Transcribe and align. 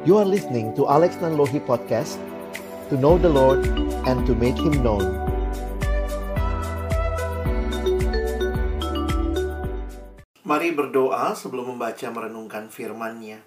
You 0.00 0.16
are 0.16 0.24
listening 0.24 0.72
to 0.80 0.88
Alex 0.88 1.20
Nanlohi 1.20 1.60
Podcast 1.60 2.16
To 2.88 2.96
know 2.96 3.20
the 3.20 3.28
Lord 3.28 3.68
and 4.08 4.24
to 4.24 4.32
make 4.32 4.56
Him 4.56 4.80
known 4.80 5.04
Mari 10.40 10.72
berdoa 10.72 11.36
sebelum 11.36 11.76
membaca 11.76 12.08
merenungkan 12.08 12.72
firman-Nya. 12.72 13.44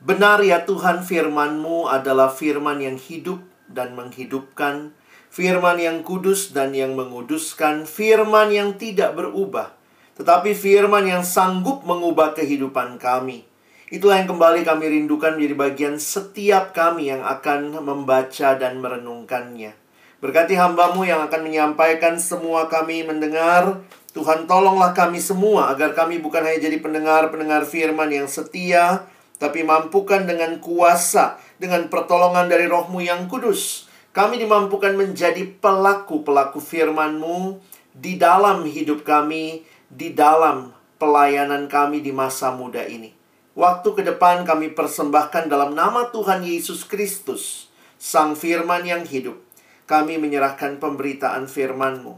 Benar 0.00 0.40
ya 0.40 0.64
Tuhan 0.64 1.04
firman-Mu 1.04 1.84
adalah 1.84 2.32
firman 2.32 2.80
yang 2.80 2.96
hidup 2.96 3.44
dan 3.68 3.92
menghidupkan, 3.92 4.96
firman 5.28 5.76
yang 5.76 6.00
kudus 6.00 6.56
dan 6.56 6.72
yang 6.72 6.96
menguduskan, 6.96 7.84
firman 7.84 8.56
yang 8.56 8.80
tidak 8.80 9.20
berubah, 9.20 9.76
tetapi 10.16 10.56
firman 10.56 11.12
yang 11.12 11.20
sanggup 11.20 11.84
mengubah 11.84 12.32
kehidupan 12.32 12.96
kami. 12.96 13.51
Itulah 13.92 14.24
yang 14.24 14.32
kembali 14.32 14.64
kami 14.64 14.88
rindukan 14.88 15.36
menjadi 15.36 15.52
bagian 15.52 15.94
setiap 16.00 16.72
kami 16.72 17.12
yang 17.12 17.20
akan 17.20 17.76
membaca 17.84 18.56
dan 18.56 18.80
merenungkannya. 18.80 19.76
Berkati 20.16 20.56
hambamu 20.56 21.04
yang 21.04 21.20
akan 21.28 21.44
menyampaikan 21.44 22.16
semua 22.16 22.72
kami 22.72 23.04
mendengar. 23.04 23.84
Tuhan 24.16 24.48
tolonglah 24.48 24.96
kami 24.96 25.20
semua 25.20 25.68
agar 25.68 25.92
kami 25.92 26.24
bukan 26.24 26.40
hanya 26.40 26.72
jadi 26.72 26.80
pendengar-pendengar 26.80 27.68
firman 27.68 28.08
yang 28.08 28.32
setia, 28.32 29.04
tapi 29.36 29.60
mampukan 29.60 30.24
dengan 30.24 30.56
kuasa, 30.56 31.36
dengan 31.60 31.92
pertolongan 31.92 32.48
dari 32.48 32.64
rohmu 32.64 33.04
yang 33.04 33.28
kudus. 33.28 33.92
Kami 34.16 34.40
dimampukan 34.40 34.96
menjadi 34.96 35.44
pelaku-pelaku 35.60 36.64
firmanmu 36.64 37.60
di 37.92 38.16
dalam 38.16 38.64
hidup 38.64 39.04
kami, 39.04 39.68
di 39.92 40.16
dalam 40.16 40.72
pelayanan 40.96 41.68
kami 41.68 42.00
di 42.00 42.08
masa 42.08 42.56
muda 42.56 42.88
ini. 42.88 43.21
Waktu 43.52 43.88
ke 43.92 44.00
depan 44.00 44.48
kami 44.48 44.72
persembahkan 44.72 45.44
dalam 45.44 45.76
nama 45.76 46.08
Tuhan 46.08 46.40
Yesus 46.40 46.88
Kristus, 46.88 47.68
Sang 48.00 48.32
Firman 48.32 48.80
yang 48.88 49.04
hidup. 49.04 49.36
Kami 49.84 50.16
menyerahkan 50.16 50.80
pemberitaan 50.80 51.44
firman-Mu. 51.44 52.16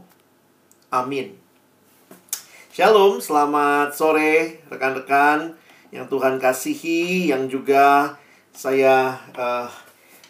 Amin. 0.95 1.35
Shalom, 2.71 3.19
selamat 3.19 3.91
sore 3.99 4.63
rekan-rekan 4.71 5.59
yang 5.91 6.07
Tuhan 6.07 6.39
kasihi, 6.39 7.27
yang 7.27 7.51
juga 7.51 8.15
saya 8.55 9.19
uh, 9.35 9.67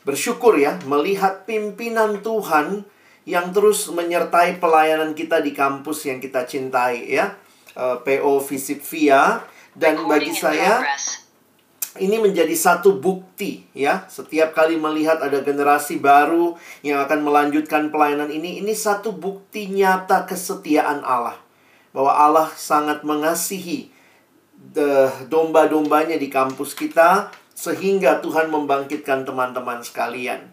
bersyukur 0.09 0.58
ya 0.58 0.81
melihat 0.90 1.45
pimpinan 1.45 2.25
Tuhan 2.25 2.81
yang 3.30 3.53
terus 3.53 3.94
menyertai 3.94 4.58
pelayanan 4.58 5.14
kita 5.14 5.38
di 5.45 5.53
kampus 5.53 6.09
yang 6.09 6.17
kita 6.17 6.50
cintai 6.50 7.14
ya, 7.14 7.38
uh, 7.78 8.02
PO 8.02 8.42
Visip 8.42 8.81
Via 8.90 9.53
dan 9.76 10.00
bagi 10.08 10.31
saya 10.31 10.81
ini 11.95 12.20
menjadi 12.20 12.52
satu 12.56 13.00
bukti 13.00 13.68
ya. 13.72 14.04
Setiap 14.08 14.52
kali 14.52 14.76
melihat 14.76 15.20
ada 15.23 15.40
generasi 15.40 16.00
baru 16.00 16.56
yang 16.84 17.00
akan 17.04 17.23
melanjutkan 17.23 17.92
pelayanan 17.92 18.31
ini 18.31 18.59
ini 18.59 18.76
satu 18.76 19.16
bukti 19.16 19.72
nyata 19.72 20.28
kesetiaan 20.28 21.03
Allah. 21.03 21.40
Bahwa 21.96 22.12
Allah 22.12 22.48
sangat 22.56 23.08
mengasihi 23.08 23.92
domba-dombanya 25.31 26.20
di 26.20 26.28
kampus 26.28 26.76
kita 26.76 27.31
sehingga 27.56 28.20
Tuhan 28.20 28.52
membangkitkan 28.52 29.23
teman-teman 29.23 29.80
sekalian. 29.80 30.52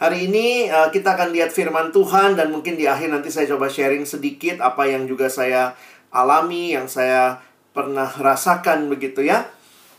Hari 0.00 0.32
ini 0.32 0.66
uh, 0.72 0.88
kita 0.88 1.12
akan 1.12 1.30
lihat 1.30 1.52
firman 1.52 1.92
Tuhan 1.92 2.34
dan 2.34 2.48
mungkin 2.50 2.74
di 2.74 2.88
akhir 2.88 3.12
nanti 3.12 3.28
saya 3.28 3.46
coba 3.52 3.68
sharing 3.68 4.08
sedikit 4.08 4.58
apa 4.58 4.88
yang 4.88 5.04
juga 5.04 5.28
saya 5.28 5.76
alami, 6.10 6.72
yang 6.74 6.88
saya 6.88 7.38
pernah 7.70 8.10
rasakan 8.10 8.90
begitu 8.90 9.22
ya, 9.22 9.46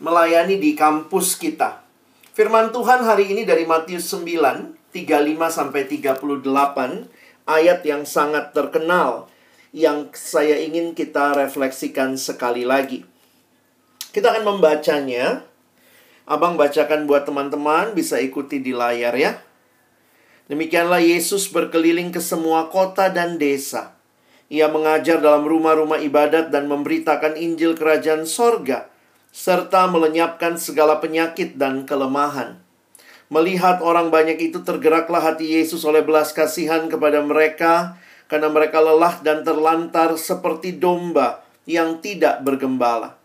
melayani 0.02 0.60
di 0.60 0.76
kampus 0.76 1.38
kita. 1.40 1.82
Firman 2.32 2.72
Tuhan 2.72 3.04
hari 3.04 3.32
ini 3.32 3.44
dari 3.44 3.68
Matius 3.68 4.08
9, 4.12 4.92
35 4.92 5.52
sampai 5.52 5.82
38 5.84 6.32
ayat 7.48 7.80
yang 7.84 8.02
sangat 8.08 8.56
terkenal 8.56 9.28
yang 9.72 10.12
saya 10.12 10.60
ingin 10.60 10.92
kita 10.92 11.32
refleksikan 11.32 12.16
sekali 12.20 12.64
lagi. 12.68 13.04
Kita 14.12 14.36
akan 14.36 14.44
membacanya. 14.56 15.48
Abang 16.22 16.54
bacakan 16.54 17.08
buat 17.08 17.26
teman-teman, 17.26 17.96
bisa 17.98 18.20
ikuti 18.20 18.62
di 18.62 18.70
layar 18.70 19.16
ya. 19.16 19.42
Demikianlah 20.46 21.02
Yesus 21.02 21.48
berkeliling 21.50 22.12
ke 22.12 22.20
semua 22.20 22.68
kota 22.68 23.08
dan 23.08 23.40
desa. 23.40 23.96
Ia 24.52 24.68
mengajar 24.68 25.24
dalam 25.24 25.48
rumah-rumah 25.48 25.96
ibadat 26.04 26.52
dan 26.52 26.68
memberitakan 26.68 27.40
Injil 27.40 27.72
Kerajaan 27.72 28.28
Sorga, 28.28 28.92
serta 29.32 29.88
melenyapkan 29.88 30.60
segala 30.60 31.00
penyakit 31.00 31.56
dan 31.56 31.88
kelemahan. 31.88 32.60
Melihat 33.32 33.80
orang 33.80 34.12
banyak 34.12 34.52
itu 34.52 34.60
tergeraklah 34.60 35.24
hati 35.24 35.56
Yesus 35.56 35.88
oleh 35.88 36.04
belas 36.04 36.36
kasihan 36.36 36.84
kepada 36.92 37.24
mereka, 37.24 37.96
karena 38.28 38.52
mereka 38.52 38.84
lelah 38.84 39.24
dan 39.24 39.40
terlantar 39.40 40.20
seperti 40.20 40.76
domba 40.76 41.40
yang 41.64 42.04
tidak 42.04 42.44
bergembala. 42.44 43.16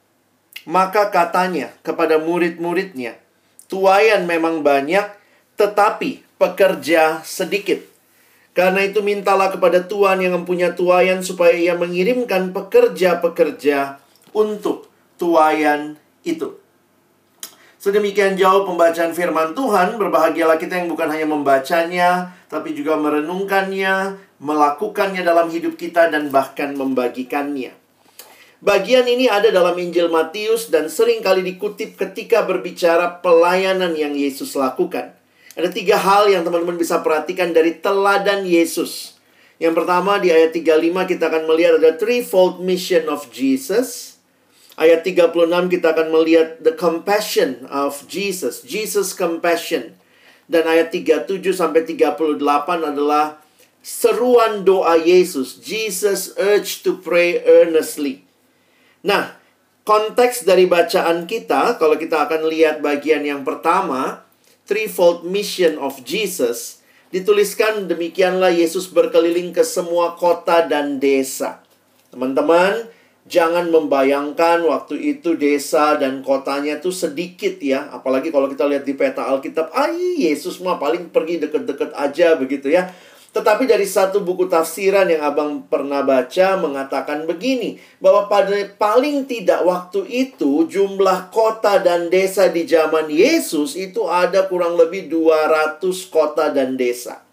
Maka 0.64 1.12
katanya 1.12 1.76
kepada 1.84 2.24
murid-muridnya, 2.24 3.20
tuayan 3.68 4.24
memang 4.24 4.64
banyak, 4.64 5.12
tetapi 5.60 6.24
pekerja 6.40 7.20
sedikit. 7.28 7.97
Karena 8.58 8.82
itu 8.82 9.06
mintalah 9.06 9.54
kepada 9.54 9.86
Tuhan 9.86 10.18
yang 10.18 10.42
mempunyai 10.42 10.74
tuayan 10.74 11.22
supaya 11.22 11.54
ia 11.54 11.78
mengirimkan 11.78 12.50
pekerja-pekerja 12.58 14.02
untuk 14.34 14.90
tuayan 15.22 16.02
itu. 16.26 16.58
Sedemikian 17.78 18.34
jauh 18.34 18.66
pembacaan 18.66 19.14
firman 19.14 19.54
Tuhan, 19.54 20.02
berbahagialah 20.02 20.58
kita 20.58 20.82
yang 20.82 20.90
bukan 20.90 21.06
hanya 21.14 21.30
membacanya, 21.30 22.34
tapi 22.50 22.74
juga 22.74 22.98
merenungkannya, 22.98 24.18
melakukannya 24.42 25.22
dalam 25.22 25.54
hidup 25.54 25.78
kita, 25.78 26.10
dan 26.10 26.34
bahkan 26.34 26.74
membagikannya. 26.74 27.78
Bagian 28.58 29.06
ini 29.06 29.30
ada 29.30 29.54
dalam 29.54 29.78
Injil 29.78 30.10
Matius 30.10 30.74
dan 30.74 30.90
sering 30.90 31.22
kali 31.22 31.46
dikutip 31.46 31.94
ketika 31.94 32.42
berbicara 32.42 33.22
pelayanan 33.22 33.94
yang 33.94 34.18
Yesus 34.18 34.58
lakukan. 34.58 35.17
Ada 35.58 35.74
tiga 35.74 35.98
hal 35.98 36.30
yang 36.30 36.46
teman-teman 36.46 36.78
bisa 36.78 37.02
perhatikan 37.02 37.50
dari 37.50 37.82
teladan 37.82 38.46
Yesus. 38.46 39.18
Yang 39.58 39.82
pertama 39.82 40.22
di 40.22 40.30
ayat 40.30 40.54
35 40.54 41.10
kita 41.10 41.34
akan 41.34 41.50
melihat 41.50 41.82
ada 41.82 41.98
threefold 41.98 42.62
mission 42.62 43.10
of 43.10 43.34
Jesus. 43.34 44.22
Ayat 44.78 45.02
36 45.02 45.34
kita 45.74 45.98
akan 45.98 46.14
melihat 46.14 46.62
the 46.62 46.78
compassion 46.78 47.66
of 47.74 48.06
Jesus, 48.06 48.62
Jesus 48.62 49.18
compassion. 49.18 49.98
Dan 50.46 50.70
ayat 50.70 50.94
37 50.94 51.42
sampai 51.50 51.82
38 51.90 52.22
adalah 52.86 53.42
seruan 53.82 54.62
doa 54.62 54.94
Yesus, 54.94 55.58
Jesus 55.58 56.38
urged 56.38 56.86
to 56.86 57.02
pray 57.02 57.42
earnestly. 57.42 58.22
Nah, 59.02 59.34
konteks 59.88 60.46
dari 60.46 60.70
bacaan 60.70 61.26
kita 61.26 61.82
kalau 61.82 61.98
kita 61.98 62.30
akan 62.30 62.46
lihat 62.46 62.86
bagian 62.86 63.26
yang 63.26 63.42
pertama, 63.42 64.27
threefold 64.68 65.24
mission 65.24 65.80
of 65.80 66.04
Jesus, 66.04 66.84
dituliskan 67.10 67.88
demikianlah 67.88 68.52
Yesus 68.52 68.92
berkeliling 68.92 69.56
ke 69.56 69.64
semua 69.64 70.20
kota 70.20 70.68
dan 70.68 71.00
desa. 71.00 71.64
Teman-teman, 72.12 72.92
Jangan 73.28 73.68
membayangkan 73.68 74.64
waktu 74.64 75.20
itu 75.20 75.36
desa 75.36 76.00
dan 76.00 76.24
kotanya 76.24 76.80
tuh 76.80 76.96
sedikit 76.96 77.60
ya. 77.60 77.92
Apalagi 77.92 78.32
kalau 78.32 78.48
kita 78.48 78.64
lihat 78.64 78.88
di 78.88 78.96
peta 78.96 79.28
Alkitab, 79.28 79.68
ay 79.76 80.24
Yesus 80.24 80.64
mah 80.64 80.80
paling 80.80 81.12
pergi 81.12 81.44
deket-deket 81.44 81.92
aja 81.92 82.40
begitu 82.40 82.72
ya. 82.72 82.88
Tetapi 83.38 83.70
dari 83.70 83.86
satu 83.86 84.26
buku 84.26 84.50
tafsiran 84.50 85.06
yang 85.06 85.22
abang 85.22 85.62
pernah 85.70 86.02
baca 86.02 86.58
mengatakan 86.58 87.30
begini. 87.30 87.78
Bahwa 88.02 88.26
pada 88.26 88.58
paling 88.82 89.30
tidak 89.30 89.62
waktu 89.62 90.10
itu 90.10 90.66
jumlah 90.66 91.30
kota 91.30 91.78
dan 91.78 92.10
desa 92.10 92.50
di 92.50 92.66
zaman 92.66 93.14
Yesus 93.14 93.78
itu 93.78 94.10
ada 94.10 94.50
kurang 94.50 94.74
lebih 94.74 95.06
200 95.06 95.78
kota 96.10 96.50
dan 96.50 96.74
desa 96.74 97.28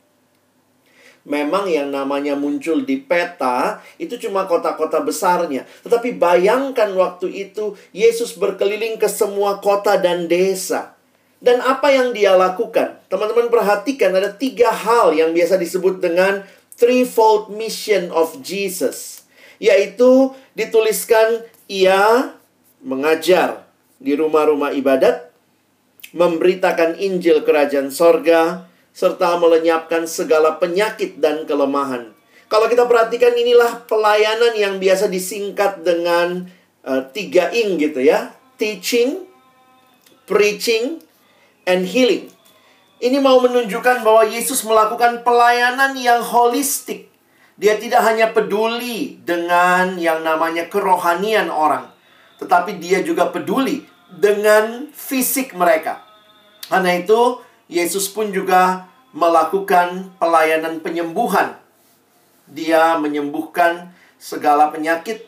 memang 1.25 1.67
yang 1.73 1.89
namanya 1.89 2.37
muncul 2.37 2.85
di 2.85 3.01
peta 3.01 3.81
itu 3.97 4.21
cuma 4.21 4.45
kota-kota 4.45 5.01
besarnya. 5.01 5.65
Tetapi 5.83 6.21
bayangkan 6.21 6.93
waktu 6.95 7.33
itu 7.33 7.75
Yesus 7.97 8.37
berkeliling 8.37 9.01
ke 9.01 9.09
semua 9.09 9.59
kota 9.59 9.97
dan 9.97 10.29
desa. 10.29 10.94
Dan 11.43 11.61
apa 11.61 11.93
yang 11.93 12.13
dia 12.13 12.35
lakukan? 12.35 13.01
Teman-teman 13.11 13.53
perhatikan 13.53 14.15
ada 14.15 14.33
tiga 14.33 14.73
hal 14.73 15.13
yang 15.13 15.31
biasa 15.37 15.61
disebut 15.61 16.01
dengan 16.01 16.43
threefold 16.75 17.53
mission 17.53 18.11
of 18.11 18.41
Jesus. 18.41 19.29
Yaitu 19.63 20.35
dituliskan 20.59 21.47
ia 21.71 22.35
mengajar 22.85 23.65
di 24.01 24.13
rumah-rumah 24.19 24.73
ibadat, 24.77 25.33
memberitakan 26.13 27.01
Injil 27.01 27.43
kerajaan 27.43 27.89
sorga, 27.89 28.69
serta 28.95 29.37
melenyapkan 29.37 30.07
segala 30.07 30.57
penyakit 30.57 31.19
dan 31.19 31.45
kelemahan. 31.45 32.15
Kalau 32.47 32.71
kita 32.71 32.87
perhatikan 32.87 33.35
inilah 33.35 33.83
pelayanan 33.91 34.55
yang 34.55 34.75
biasa 34.79 35.11
disingkat 35.11 35.83
dengan 35.83 36.47
uh, 36.87 37.03
tiga 37.11 37.51
ing 37.51 37.81
gitu 37.83 37.99
ya. 37.99 38.31
Teaching, 38.55 39.27
preaching, 40.31 41.03
and 41.65 41.85
healing. 41.89 42.31
Ini 43.03 43.21
mau 43.21 43.37
menunjukkan 43.43 44.01
bahwa 44.01 44.25
Yesus 44.25 44.65
melakukan 44.65 45.27
pelayanan 45.27 45.93
yang 45.99 46.25
holistik. 46.25 47.13
Dia 47.55 47.79
tidak 47.79 48.03
hanya 48.03 48.33
peduli 48.35 49.21
dengan 49.23 49.95
yang 50.01 50.27
namanya 50.27 50.67
kerohanian 50.67 51.53
orang, 51.53 51.87
tetapi 52.43 52.83
dia 52.83 53.05
juga 53.07 53.31
peduli 53.31 53.87
dengan 54.11 54.91
fisik 54.91 55.55
mereka. 55.55 56.03
Karena 56.67 56.99
itu, 56.99 57.39
Yesus 57.71 58.11
pun 58.11 58.35
juga 58.35 58.91
melakukan 59.15 60.11
pelayanan 60.19 60.83
penyembuhan. 60.83 61.55
Dia 62.51 62.99
menyembuhkan 62.99 63.95
segala 64.19 64.75
penyakit 64.75 65.23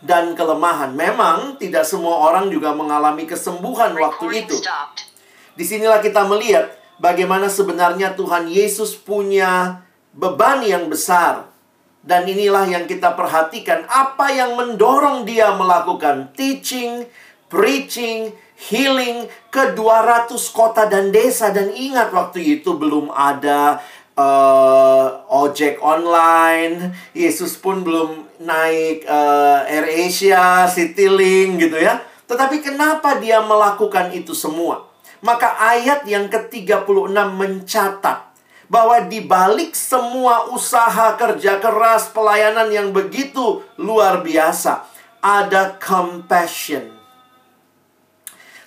dan 0.00 0.32
kelemahan. 0.38 0.94
Memang 0.94 1.56
tidak 1.60 1.84
semua 1.84 2.30
orang 2.30 2.48
juga 2.48 2.72
mengalami 2.72 3.26
kesembuhan 3.26 3.92
waktu 3.98 4.46
itu. 4.46 4.56
Di 5.54 5.64
sinilah 5.66 6.00
kita 6.02 6.26
melihat 6.26 6.74
bagaimana 7.00 7.48
sebenarnya 7.48 8.14
Tuhan 8.14 8.46
Yesus 8.46 8.94
punya 8.94 9.82
beban 10.14 10.62
yang 10.62 10.86
besar. 10.86 11.48
Dan 12.00 12.24
inilah 12.24 12.64
yang 12.64 12.88
kita 12.88 13.12
perhatikan 13.12 13.84
apa 13.84 14.32
yang 14.32 14.56
mendorong 14.56 15.28
dia 15.28 15.52
melakukan 15.52 16.32
teaching, 16.32 17.04
preaching, 17.52 18.32
healing 18.56 19.28
ke 19.52 19.76
200 19.76 20.32
kota 20.52 20.88
dan 20.88 21.12
desa 21.12 21.52
dan 21.52 21.72
ingat 21.72 22.12
waktu 22.12 22.60
itu 22.60 22.76
belum 22.76 23.12
ada 23.12 23.84
uh, 24.20 25.24
ojek 25.32 25.80
online, 25.80 26.92
Yesus 27.16 27.56
pun 27.56 27.80
belum 27.80 28.28
naik 28.40 29.08
uh, 29.08 29.64
Air 29.64 30.08
Asia, 30.08 30.68
Citylink 30.68 31.68
gitu 31.68 31.80
ya. 31.80 32.04
Tetapi 32.28 32.60
kenapa 32.60 33.18
dia 33.18 33.40
melakukan 33.42 34.12
itu 34.12 34.36
semua? 34.36 34.89
Maka 35.20 35.56
ayat 35.60 36.08
yang 36.08 36.32
ke-36 36.32 37.12
mencatat 37.12 38.18
bahwa 38.70 39.02
di 39.04 39.20
balik 39.20 39.74
semua 39.74 40.48
usaha 40.54 41.18
kerja 41.18 41.58
keras 41.58 42.08
pelayanan 42.14 42.70
yang 42.70 42.88
begitu 42.94 43.60
luar 43.76 44.22
biasa 44.22 44.86
ada 45.20 45.76
compassion. 45.76 46.88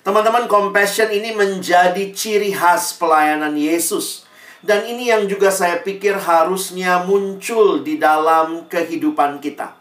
Teman-teman, 0.04 0.44
compassion 0.44 1.08
ini 1.08 1.32
menjadi 1.32 2.12
ciri 2.12 2.52
khas 2.52 2.92
pelayanan 3.00 3.56
Yesus. 3.56 4.28
Dan 4.64 4.84
ini 4.84 5.08
yang 5.08 5.28
juga 5.28 5.52
saya 5.52 5.80
pikir 5.80 6.16
harusnya 6.16 7.04
muncul 7.04 7.84
di 7.84 7.96
dalam 8.00 8.68
kehidupan 8.68 9.40
kita. 9.40 9.76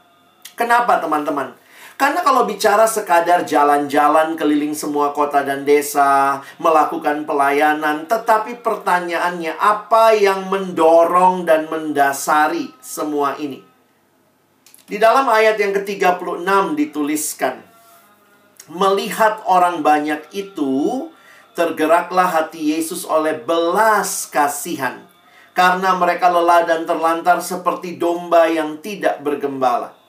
Kenapa, 0.56 1.00
teman-teman? 1.04 1.56
Karena 2.04 2.20
kalau 2.20 2.44
bicara 2.44 2.84
sekadar 2.84 3.48
jalan-jalan 3.48 4.36
keliling 4.36 4.76
semua 4.76 5.16
kota 5.16 5.40
dan 5.40 5.64
desa, 5.64 6.44
melakukan 6.60 7.24
pelayanan, 7.24 8.04
tetapi 8.12 8.60
pertanyaannya 8.60 9.56
apa 9.56 10.12
yang 10.12 10.52
mendorong 10.52 11.48
dan 11.48 11.72
mendasari 11.72 12.76
semua 12.84 13.40
ini? 13.40 13.64
Di 14.84 15.00
dalam 15.00 15.32
ayat 15.32 15.56
yang 15.56 15.72
ke-36 15.80 16.76
dituliskan, 16.76 17.64
Melihat 18.68 19.40
orang 19.48 19.80
banyak 19.80 20.28
itu, 20.36 21.08
tergeraklah 21.56 22.28
hati 22.28 22.76
Yesus 22.76 23.08
oleh 23.08 23.40
belas 23.40 24.28
kasihan, 24.28 25.08
karena 25.56 25.96
mereka 25.96 26.28
lelah 26.28 26.68
dan 26.68 26.84
terlantar 26.84 27.40
seperti 27.40 27.96
domba 27.96 28.52
yang 28.52 28.84
tidak 28.84 29.24
bergembala. 29.24 30.03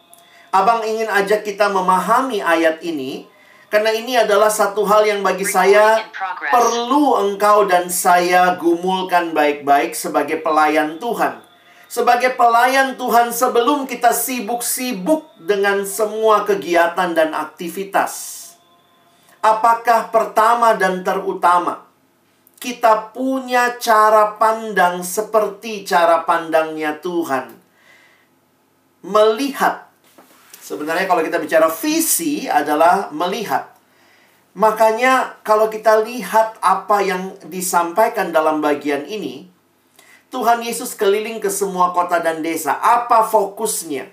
Abang 0.55 0.87
ingin 0.87 1.11
ajak 1.11 1.43
kita 1.43 1.67
memahami 1.67 2.39
ayat 2.39 2.79
ini 2.87 3.27
karena 3.67 3.91
ini 3.91 4.15
adalah 4.15 4.47
satu 4.47 4.87
hal 4.87 5.03
yang 5.03 5.27
bagi 5.27 5.43
saya 5.43 5.99
perlu 6.47 7.19
engkau 7.27 7.67
dan 7.67 7.91
saya 7.91 8.55
gumulkan 8.55 9.35
baik-baik 9.35 9.99
sebagai 9.99 10.39
pelayan 10.47 11.03
Tuhan. 11.03 11.43
Sebagai 11.91 12.39
pelayan 12.39 12.95
Tuhan 12.95 13.35
sebelum 13.35 13.91
kita 13.91 14.15
sibuk-sibuk 14.15 15.27
dengan 15.43 15.83
semua 15.83 16.47
kegiatan 16.47 17.11
dan 17.11 17.35
aktivitas. 17.35 18.55
Apakah 19.43 20.15
pertama 20.15 20.79
dan 20.79 21.03
terutama 21.03 21.83
kita 22.63 23.11
punya 23.11 23.75
cara 23.83 24.39
pandang 24.39 25.03
seperti 25.03 25.83
cara 25.83 26.23
pandangnya 26.23 26.95
Tuhan? 27.03 27.59
Melihat 29.03 29.84
Sebenarnya 30.65 31.05
kalau 31.05 31.21
kita 31.21 31.37
bicara 31.37 31.69
visi 31.69 32.49
adalah 32.49 33.13
melihat. 33.13 33.69
Makanya 34.57 35.45
kalau 35.45 35.69
kita 35.69 36.01
lihat 36.01 36.57
apa 36.65 37.05
yang 37.05 37.37
disampaikan 37.53 38.33
dalam 38.33 38.65
bagian 38.65 39.05
ini, 39.05 39.45
Tuhan 40.33 40.65
Yesus 40.65 40.97
keliling 40.97 41.37
ke 41.37 41.53
semua 41.53 41.93
kota 41.93 42.17
dan 42.25 42.41
desa. 42.41 42.81
Apa 42.81 43.29
fokusnya? 43.29 44.09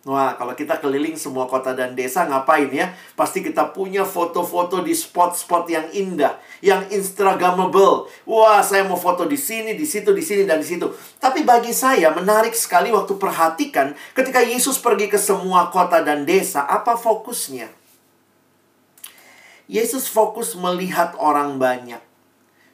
Wah, 0.00 0.32
kalau 0.32 0.56
kita 0.56 0.80
keliling 0.80 1.12
semua 1.20 1.44
kota 1.44 1.76
dan 1.76 1.92
desa 1.92 2.24
ngapain 2.24 2.72
ya? 2.72 2.96
Pasti 3.12 3.44
kita 3.44 3.68
punya 3.68 4.00
foto-foto 4.08 4.80
di 4.80 4.96
spot-spot 4.96 5.68
yang 5.68 5.92
indah, 5.92 6.40
yang 6.64 6.88
instagramable. 6.88 8.08
Wah, 8.24 8.64
saya 8.64 8.88
mau 8.88 8.96
foto 8.96 9.28
di 9.28 9.36
sini, 9.36 9.76
di 9.76 9.84
situ, 9.84 10.16
di 10.16 10.24
sini 10.24 10.48
dan 10.48 10.64
di 10.64 10.68
situ. 10.72 10.88
Tapi 11.20 11.44
bagi 11.44 11.76
saya 11.76 12.16
menarik 12.16 12.56
sekali 12.56 12.88
waktu 12.88 13.12
perhatikan 13.20 13.92
ketika 14.16 14.40
Yesus 14.40 14.80
pergi 14.80 15.12
ke 15.12 15.20
semua 15.20 15.68
kota 15.68 16.00
dan 16.00 16.24
desa, 16.24 16.64
apa 16.64 16.96
fokusnya? 16.96 17.68
Yesus 19.68 20.08
fokus 20.08 20.56
melihat 20.56 21.12
orang 21.20 21.60
banyak. 21.60 22.09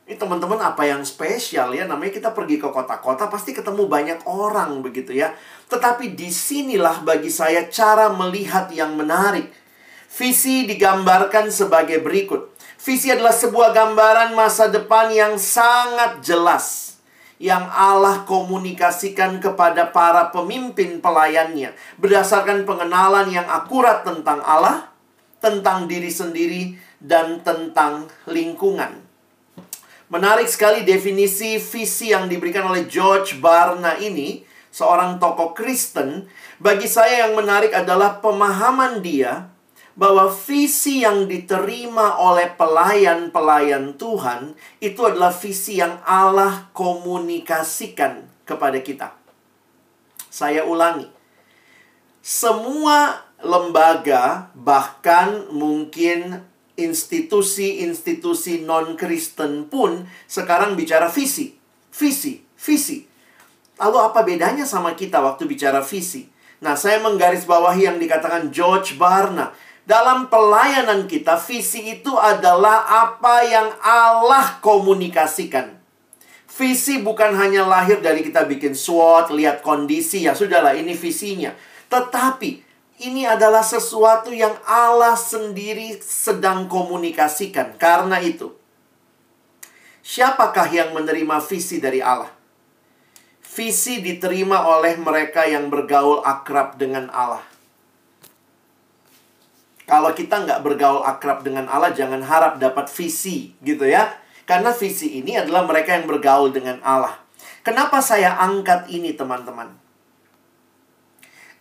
Ini 0.06 0.22
teman-teman 0.22 0.62
apa 0.62 0.86
yang 0.86 1.02
spesial 1.02 1.74
ya 1.74 1.82
namanya 1.82 2.14
kita 2.14 2.30
pergi 2.30 2.62
ke 2.62 2.70
kota-kota 2.70 3.26
pasti 3.26 3.50
ketemu 3.50 3.90
banyak 3.90 4.22
orang 4.30 4.78
begitu 4.78 5.10
ya. 5.10 5.34
Tetapi 5.66 6.14
di 6.14 6.30
sinilah 6.30 7.02
bagi 7.02 7.26
saya 7.26 7.66
cara 7.66 8.06
melihat 8.14 8.70
yang 8.70 8.94
menarik. 8.94 9.50
Visi 10.14 10.62
digambarkan 10.62 11.50
sebagai 11.50 11.98
berikut. 12.06 12.54
Visi 12.78 13.10
adalah 13.10 13.34
sebuah 13.34 13.74
gambaran 13.74 14.38
masa 14.38 14.70
depan 14.70 15.10
yang 15.10 15.42
sangat 15.42 16.22
jelas 16.22 16.94
yang 17.42 17.66
Allah 17.66 18.22
komunikasikan 18.30 19.42
kepada 19.42 19.90
para 19.90 20.30
pemimpin 20.30 21.02
pelayannya 21.02 21.74
berdasarkan 21.98 22.62
pengenalan 22.62 23.26
yang 23.26 23.44
akurat 23.50 24.06
tentang 24.06 24.38
Allah, 24.46 24.86
tentang 25.42 25.90
diri 25.90 26.14
sendiri, 26.14 26.78
dan 27.02 27.42
tentang 27.42 28.06
lingkungan. 28.30 29.05
Menarik 30.06 30.46
sekali 30.46 30.86
definisi 30.86 31.58
visi 31.58 32.14
yang 32.14 32.30
diberikan 32.30 32.70
oleh 32.70 32.86
George 32.86 33.42
Barna 33.42 33.98
ini, 33.98 34.46
seorang 34.70 35.18
tokoh 35.18 35.50
Kristen. 35.50 36.30
Bagi 36.62 36.86
saya 36.86 37.26
yang 37.26 37.34
menarik 37.34 37.74
adalah 37.74 38.22
pemahaman 38.22 39.02
dia 39.02 39.50
bahwa 39.98 40.30
visi 40.30 41.02
yang 41.02 41.26
diterima 41.26 42.22
oleh 42.22 42.54
pelayan-pelayan 42.54 43.98
Tuhan 43.98 44.54
itu 44.78 45.00
adalah 45.02 45.34
visi 45.34 45.82
yang 45.82 45.98
Allah 46.06 46.70
komunikasikan 46.70 48.30
kepada 48.46 48.78
kita. 48.78 49.10
Saya 50.30 50.62
ulangi. 50.68 51.10
Semua 52.22 53.26
lembaga 53.42 54.54
bahkan 54.54 55.50
mungkin 55.50 56.46
institusi-institusi 56.76 58.62
non-Kristen 58.62 59.72
pun 59.72 60.04
sekarang 60.28 60.76
bicara 60.76 61.08
visi. 61.08 61.56
Visi, 61.96 62.44
visi. 62.60 63.08
Lalu 63.80 63.98
apa 64.00 64.20
bedanya 64.24 64.68
sama 64.68 64.92
kita 64.92 65.20
waktu 65.24 65.48
bicara 65.48 65.80
visi? 65.80 66.28
Nah, 66.60 66.76
saya 66.76 67.00
menggarisbawahi 67.04 67.88
yang 67.88 67.98
dikatakan 68.00 68.48
George 68.52 68.96
Barna. 68.96 69.52
Dalam 69.86 70.26
pelayanan 70.26 71.06
kita, 71.06 71.38
visi 71.38 71.94
itu 71.94 72.10
adalah 72.18 72.84
apa 72.84 73.44
yang 73.46 73.68
Allah 73.80 74.58
komunikasikan. 74.58 75.78
Visi 76.56 76.98
bukan 77.04 77.36
hanya 77.36 77.68
lahir 77.68 78.00
dari 78.00 78.24
kita 78.24 78.48
bikin 78.48 78.72
SWOT, 78.74 79.30
lihat 79.36 79.60
kondisi, 79.60 80.24
ya 80.24 80.32
sudahlah 80.34 80.74
ini 80.74 80.96
visinya. 80.96 81.52
Tetapi 81.86 82.65
ini 83.02 83.28
adalah 83.28 83.60
sesuatu 83.60 84.32
yang 84.32 84.56
Allah 84.64 85.12
sendiri 85.18 86.00
sedang 86.00 86.64
komunikasikan. 86.64 87.76
Karena 87.76 88.16
itu, 88.24 88.56
siapakah 90.00 90.68
yang 90.72 90.96
menerima 90.96 91.36
visi 91.44 91.76
dari 91.76 92.00
Allah? 92.00 92.32
Visi 93.56 94.00
diterima 94.00 94.68
oleh 94.68 94.96
mereka 95.00 95.44
yang 95.44 95.68
bergaul 95.68 96.24
akrab 96.24 96.76
dengan 96.80 97.08
Allah. 97.12 97.44
Kalau 99.86 100.10
kita 100.16 100.42
nggak 100.42 100.60
bergaul 100.66 101.04
akrab 101.04 101.44
dengan 101.46 101.68
Allah, 101.70 101.92
jangan 101.94 102.20
harap 102.24 102.58
dapat 102.58 102.90
visi, 102.90 103.54
gitu 103.62 103.86
ya. 103.86 104.18
Karena 104.48 104.74
visi 104.74 105.20
ini 105.20 105.38
adalah 105.38 105.62
mereka 105.68 105.94
yang 105.94 106.08
bergaul 106.08 106.50
dengan 106.50 106.80
Allah. 106.82 107.16
Kenapa 107.62 108.02
saya 108.02 108.34
angkat 108.40 108.90
ini, 108.90 109.14
teman-teman? 109.14 109.74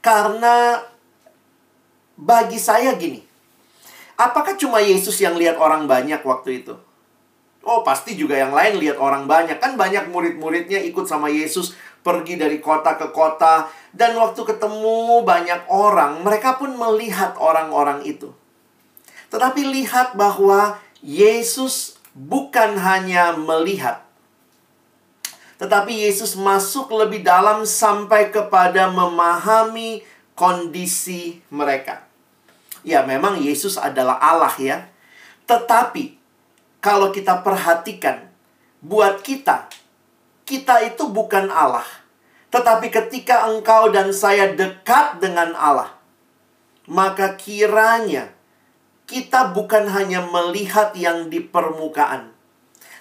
Karena 0.01 0.85
bagi 2.15 2.59
saya 2.59 2.95
gini. 2.95 3.23
Apakah 4.15 4.55
cuma 4.55 4.79
Yesus 4.79 5.19
yang 5.19 5.35
lihat 5.35 5.59
orang 5.59 5.91
banyak 5.91 6.23
waktu 6.23 6.63
itu? 6.63 6.75
Oh, 7.65 7.83
pasti 7.83 8.15
juga 8.15 8.39
yang 8.39 8.55
lain 8.55 8.79
lihat 8.79 8.95
orang 8.95 9.27
banyak. 9.27 9.59
Kan 9.59 9.75
banyak 9.75 10.07
murid-muridnya 10.07 10.79
ikut 10.87 11.03
sama 11.09 11.27
Yesus 11.27 11.75
pergi 12.05 12.39
dari 12.39 12.63
kota 12.63 12.95
ke 12.95 13.11
kota. 13.11 13.67
Dan 13.91 14.15
waktu 14.15 14.39
ketemu 14.45 15.25
banyak 15.25 15.67
orang, 15.67 16.23
mereka 16.23 16.55
pun 16.55 16.71
melihat 16.77 17.35
orang-orang 17.41 18.05
itu. 18.07 18.31
Tetapi 19.33 19.67
lihat 19.81 20.15
bahwa 20.15 20.79
Yesus 21.03 21.99
bukan 22.15 22.79
hanya 22.79 23.35
melihat. 23.35 24.05
Tetapi 25.57 26.07
Yesus 26.07 26.37
masuk 26.37 26.93
lebih 26.93 27.25
dalam 27.25 27.65
sampai 27.65 28.29
kepada 28.29 28.87
memahami 28.93 30.05
kondisi 30.37 31.41
mereka. 31.49 32.04
Ya, 32.85 33.01
memang 33.01 33.41
Yesus 33.41 33.81
adalah 33.81 34.21
Allah 34.21 34.53
ya. 34.61 34.85
Tetapi 35.49 36.21
kalau 36.77 37.09
kita 37.09 37.41
perhatikan, 37.41 38.29
buat 38.85 39.25
kita, 39.25 39.65
kita 40.45 40.85
itu 40.85 41.09
bukan 41.09 41.49
Allah. 41.49 41.85
Tetapi 42.53 42.93
ketika 42.93 43.49
engkau 43.49 43.89
dan 43.89 44.13
saya 44.13 44.53
dekat 44.53 45.17
dengan 45.17 45.57
Allah, 45.57 45.97
maka 46.85 47.33
kiranya 47.33 48.29
kita 49.09 49.49
bukan 49.53 49.89
hanya 49.89 50.21
melihat 50.21 50.93
yang 50.93 51.33
di 51.33 51.41
permukaan, 51.41 52.33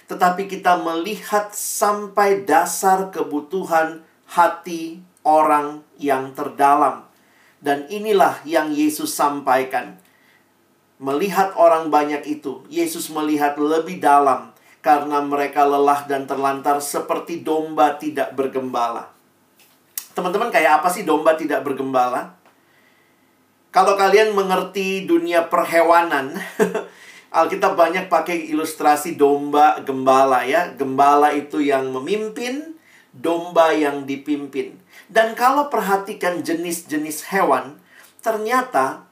tetapi 0.09 0.49
kita 0.49 0.81
melihat 0.81 1.53
sampai 1.53 2.41
dasar 2.45 3.13
kebutuhan 3.13 4.01
hati 4.25 5.05
orang 5.21 5.85
yang 6.01 6.33
terdalam. 6.33 7.04
Dan 7.65 7.89
inilah 7.89 8.45
yang 8.45 8.69
Yesus 8.69 9.17
sampaikan 9.17 9.97
melihat 11.01 11.57
orang 11.57 11.89
banyak 11.89 12.21
itu, 12.29 12.61
Yesus 12.69 13.09
melihat 13.09 13.57
lebih 13.57 13.97
dalam 13.97 14.53
karena 14.85 15.17
mereka 15.25 15.65
lelah 15.65 16.05
dan 16.05 16.29
terlantar 16.29 16.77
seperti 16.77 17.41
domba 17.41 17.97
tidak 17.97 18.37
bergembala. 18.37 19.09
Teman-teman, 20.13 20.53
kayak 20.53 20.85
apa 20.85 20.93
sih 20.93 21.01
domba 21.01 21.33
tidak 21.33 21.65
bergembala? 21.65 22.37
Kalau 23.73 23.97
kalian 23.97 24.37
mengerti 24.37 25.09
dunia 25.09 25.49
perhewanan, 25.49 26.37
Alkitab 27.35 27.75
banyak 27.75 28.07
pakai 28.07 28.47
ilustrasi 28.53 29.17
domba 29.17 29.81
gembala 29.81 30.45
ya. 30.45 30.71
Gembala 30.71 31.35
itu 31.35 31.59
yang 31.59 31.91
memimpin, 31.91 32.77
domba 33.11 33.75
yang 33.75 34.07
dipimpin. 34.07 34.84
Dan 35.05 35.37
kalau 35.37 35.69
perhatikan 35.69 36.41
jenis-jenis 36.41 37.29
hewan, 37.29 37.77
ternyata 38.25 39.05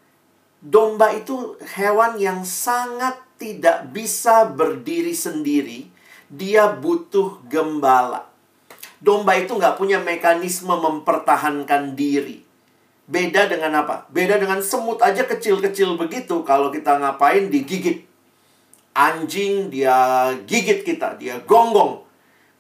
domba 0.58 1.14
itu 1.14 1.60
hewan 1.78 2.18
yang 2.18 2.42
sangat 2.42 3.20
tidak 3.38 3.92
bisa 3.94 4.48
berdiri 4.50 5.14
sendiri. 5.14 5.92
Dia 6.34 6.72
butuh 6.74 7.46
gembala. 7.46 8.26
Domba 9.04 9.36
itu 9.36 9.54
nggak 9.54 9.76
punya 9.76 10.00
mekanisme 10.00 10.72
mempertahankan 10.74 11.94
diri. 11.94 12.42
Beda 13.04 13.52
dengan 13.52 13.84
apa? 13.84 14.08
Beda 14.08 14.40
dengan 14.40 14.64
semut 14.64 15.04
aja 15.04 15.28
kecil-kecil 15.28 16.00
begitu. 16.00 16.42
Kalau 16.48 16.72
kita 16.72 16.98
ngapain 16.98 17.52
digigit. 17.52 18.08
Anjing 18.94 19.74
dia 19.74 20.30
gigit 20.48 20.86
kita, 20.86 21.18
dia 21.20 21.42
gonggong. 21.44 22.06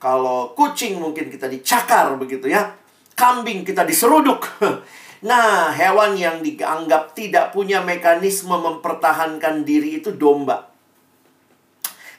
Kalau 0.02 0.52
kucing 0.58 1.00
mungkin 1.00 1.32
kita 1.32 1.48
dicakar 1.48 2.20
begitu 2.20 2.52
ya. 2.52 2.75
Kambing 3.13 3.63
kita 3.63 3.86
diseruduk. 3.86 4.46
Nah, 5.24 5.72
hewan 5.72 6.20
yang 6.20 6.43
dianggap 6.43 7.15
tidak 7.15 7.55
punya 7.55 7.79
mekanisme 7.79 8.60
mempertahankan 8.60 9.63
diri 9.63 10.03
itu 10.03 10.12
domba. 10.12 10.67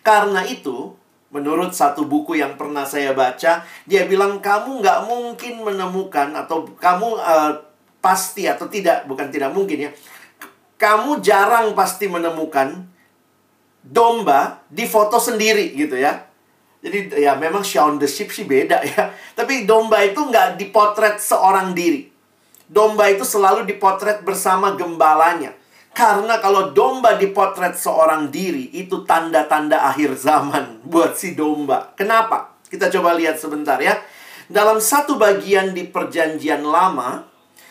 Karena 0.00 0.40
itu, 0.48 0.96
menurut 1.28 1.76
satu 1.76 2.08
buku 2.08 2.40
yang 2.40 2.56
pernah 2.56 2.88
saya 2.88 3.12
baca, 3.12 3.60
dia 3.84 4.02
bilang 4.08 4.40
kamu 4.40 4.80
nggak 4.80 5.04
mungkin 5.04 5.54
menemukan 5.60 6.32
atau 6.32 6.64
kamu 6.80 7.20
uh, 7.20 7.52
pasti 8.00 8.48
atau 8.48 8.72
tidak, 8.72 9.04
bukan 9.04 9.28
tidak 9.28 9.52
mungkin 9.52 9.84
ya. 9.84 9.90
Kamu 10.80 11.20
jarang 11.20 11.76
pasti 11.76 12.08
menemukan 12.08 12.88
domba 13.84 14.64
di 14.72 14.88
foto 14.88 15.20
sendiri 15.20 15.76
gitu 15.76 16.00
ya. 16.00 16.23
Jadi 16.84 17.16
ya 17.16 17.32
memang 17.40 17.64
Shaun 17.64 17.96
the 17.96 18.04
Sheep 18.04 18.28
sih 18.28 18.44
beda 18.44 18.84
ya. 18.84 19.08
Tapi 19.32 19.64
domba 19.64 20.04
itu 20.04 20.20
nggak 20.20 20.60
dipotret 20.60 21.16
seorang 21.16 21.72
diri 21.72 22.14
domba 22.68 23.12
itu 23.12 23.22
selalu 23.22 23.68
dipotret 23.68 24.24
bersama 24.24 24.72
gembalanya. 24.74 25.52
Karena 25.94 26.42
kalau 26.42 26.74
domba 26.74 27.14
dipotret 27.14 27.78
seorang 27.78 28.26
diri, 28.34 28.66
itu 28.74 29.06
tanda-tanda 29.06 29.86
akhir 29.86 30.18
zaman 30.18 30.82
buat 30.82 31.14
si 31.14 31.38
domba. 31.38 31.94
Kenapa? 31.94 32.58
Kita 32.66 32.90
coba 32.90 33.14
lihat 33.14 33.38
sebentar 33.38 33.78
ya. 33.78 34.02
Dalam 34.50 34.82
satu 34.82 35.14
bagian 35.14 35.70
di 35.70 35.86
perjanjian 35.86 36.66
lama, 36.66 37.22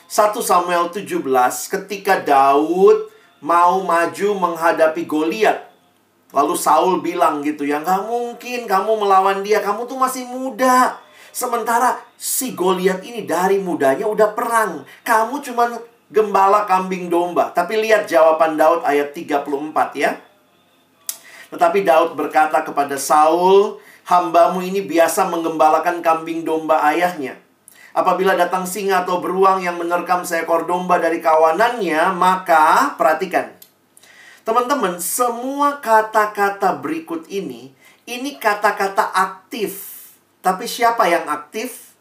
1 0.07 0.39
Samuel 0.39 0.87
17, 0.87 1.19
ketika 1.67 2.23
Daud 2.23 3.11
mau 3.43 3.83
maju 3.83 4.29
menghadapi 4.39 5.03
Goliat. 5.03 5.72
Lalu 6.33 6.57
Saul 6.57 7.05
bilang 7.05 7.45
gitu 7.45 7.61
ya, 7.61 7.77
nggak 7.77 8.09
mungkin 8.09 8.65
kamu 8.65 9.05
melawan 9.05 9.45
dia, 9.45 9.61
kamu 9.61 9.85
tuh 9.85 10.01
masih 10.01 10.25
muda. 10.25 10.97
Sementara 11.29 12.01
si 12.17 12.57
Goliat 12.57 13.05
ini 13.05 13.25
dari 13.25 13.61
mudanya 13.61 14.09
udah 14.09 14.33
perang. 14.33 14.85
Kamu 15.05 15.41
cuman 15.45 15.77
gembala 16.09 16.65
kambing 16.69 17.09
domba. 17.09 17.49
Tapi 17.53 17.77
lihat 17.81 18.05
jawaban 18.05 18.57
Daud 18.57 18.85
ayat 18.85 19.13
34 19.13 19.49
ya. 19.97 20.17
Tetapi 21.53 21.85
Daud 21.85 22.17
berkata 22.17 22.65
kepada 22.65 22.97
Saul, 22.97 23.77
hambamu 24.09 24.61
ini 24.61 24.81
biasa 24.85 25.29
menggembalakan 25.29 26.01
kambing 26.01 26.41
domba 26.41 26.81
ayahnya. 26.89 27.37
Apabila 27.93 28.33
datang 28.33 28.65
singa 28.65 29.05
atau 29.05 29.21
beruang 29.21 29.61
yang 29.61 29.77
menerkam 29.77 30.25
seekor 30.25 30.65
domba 30.65 30.97
dari 30.97 31.21
kawanannya, 31.21 32.09
maka 32.17 32.97
perhatikan. 32.97 33.53
Teman-teman, 34.43 34.99
semua 34.99 35.79
kata-kata 35.79 36.75
berikut 36.75 37.27
ini, 37.31 37.71
ini 38.03 38.35
kata-kata 38.35 39.07
aktif 39.15 39.93
tapi 40.43 40.67
siapa 40.67 41.07
yang 41.07 41.23
aktif? 41.31 41.95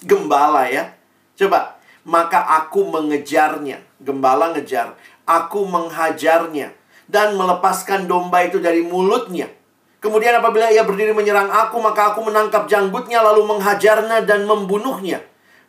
Gembala 0.00 0.64
ya. 0.72 0.96
Coba, 1.36 1.76
maka 2.08 2.40
aku 2.40 2.88
mengejarnya. 2.88 3.84
Gembala 4.00 4.56
ngejar. 4.56 4.96
Aku 5.28 5.68
menghajarnya 5.68 6.72
dan 7.04 7.36
melepaskan 7.36 8.08
domba 8.08 8.48
itu 8.48 8.64
dari 8.64 8.80
mulutnya. 8.80 9.52
Kemudian 10.00 10.40
apabila 10.40 10.72
ia 10.72 10.88
berdiri 10.88 11.12
menyerang 11.12 11.52
aku, 11.52 11.84
maka 11.84 12.16
aku 12.16 12.24
menangkap 12.24 12.64
janggutnya 12.64 13.20
lalu 13.20 13.44
menghajarnya 13.44 14.24
dan 14.24 14.48
membunuhnya. 14.48 15.20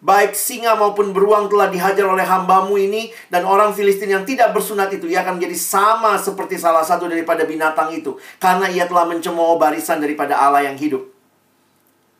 Baik 0.04 0.36
singa 0.38 0.76
maupun 0.76 1.16
beruang 1.16 1.48
telah 1.50 1.72
dihajar 1.72 2.06
oleh 2.06 2.28
hambamu 2.28 2.76
ini 2.78 3.10
dan 3.32 3.48
orang 3.48 3.72
Filistin 3.72 4.12
yang 4.12 4.24
tidak 4.28 4.52
bersunat 4.52 4.92
itu 4.94 5.08
ia 5.10 5.24
akan 5.24 5.40
menjadi 5.40 5.58
sama 5.58 6.20
seperti 6.20 6.60
salah 6.60 6.86
satu 6.86 7.10
daripada 7.10 7.48
binatang 7.48 7.96
itu 7.96 8.20
karena 8.38 8.70
ia 8.70 8.86
telah 8.86 9.08
mencemooh 9.08 9.58
barisan 9.58 9.98
daripada 10.04 10.38
Allah 10.38 10.68
yang 10.68 10.78
hidup 10.78 11.16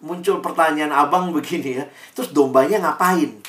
muncul 0.06 0.40
pertanyaan 0.40 0.94
abang 0.94 1.34
begini 1.34 1.82
ya. 1.82 1.86
Terus 2.14 2.30
dombanya 2.30 2.78
ngapain? 2.78 3.42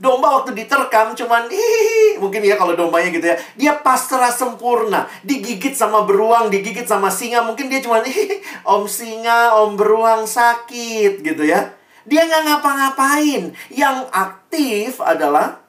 Domba 0.00 0.40
waktu 0.40 0.56
diterkam 0.56 1.12
cuman 1.12 1.44
hihihi. 1.52 2.16
Mungkin 2.24 2.40
ya 2.40 2.56
kalau 2.56 2.72
dombanya 2.72 3.12
gitu 3.12 3.26
ya. 3.26 3.36
Dia 3.58 3.72
pasrah 3.84 4.32
sempurna. 4.32 5.04
Digigit 5.20 5.76
sama 5.76 6.08
beruang, 6.08 6.48
digigit 6.48 6.88
sama 6.88 7.12
singa. 7.12 7.44
Mungkin 7.44 7.68
dia 7.68 7.84
cuman 7.84 8.00
hihihi. 8.08 8.64
Om 8.64 8.88
singa, 8.88 9.60
om 9.60 9.76
beruang 9.76 10.24
sakit 10.24 11.20
gitu 11.20 11.44
ya. 11.44 11.76
Dia 12.08 12.24
nggak 12.24 12.42
ngapa-ngapain. 12.48 13.52
Yang 13.72 13.98
aktif 14.12 15.00
adalah 15.04 15.60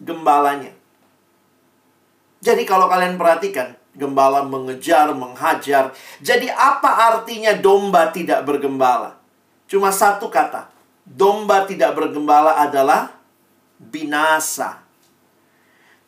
gembalanya. 0.00 0.72
Jadi 2.40 2.64
kalau 2.64 2.88
kalian 2.88 3.20
perhatikan, 3.20 3.76
Gembala 4.00 4.48
mengejar, 4.48 5.12
menghajar. 5.12 5.92
Jadi 6.24 6.48
apa 6.48 7.12
artinya 7.12 7.52
domba 7.52 8.08
tidak 8.08 8.48
bergembala? 8.48 9.20
Cuma 9.68 9.92
satu 9.92 10.32
kata. 10.32 10.72
Domba 11.04 11.68
tidak 11.68 11.92
bergembala 11.92 12.56
adalah 12.56 13.12
binasa. 13.76 14.80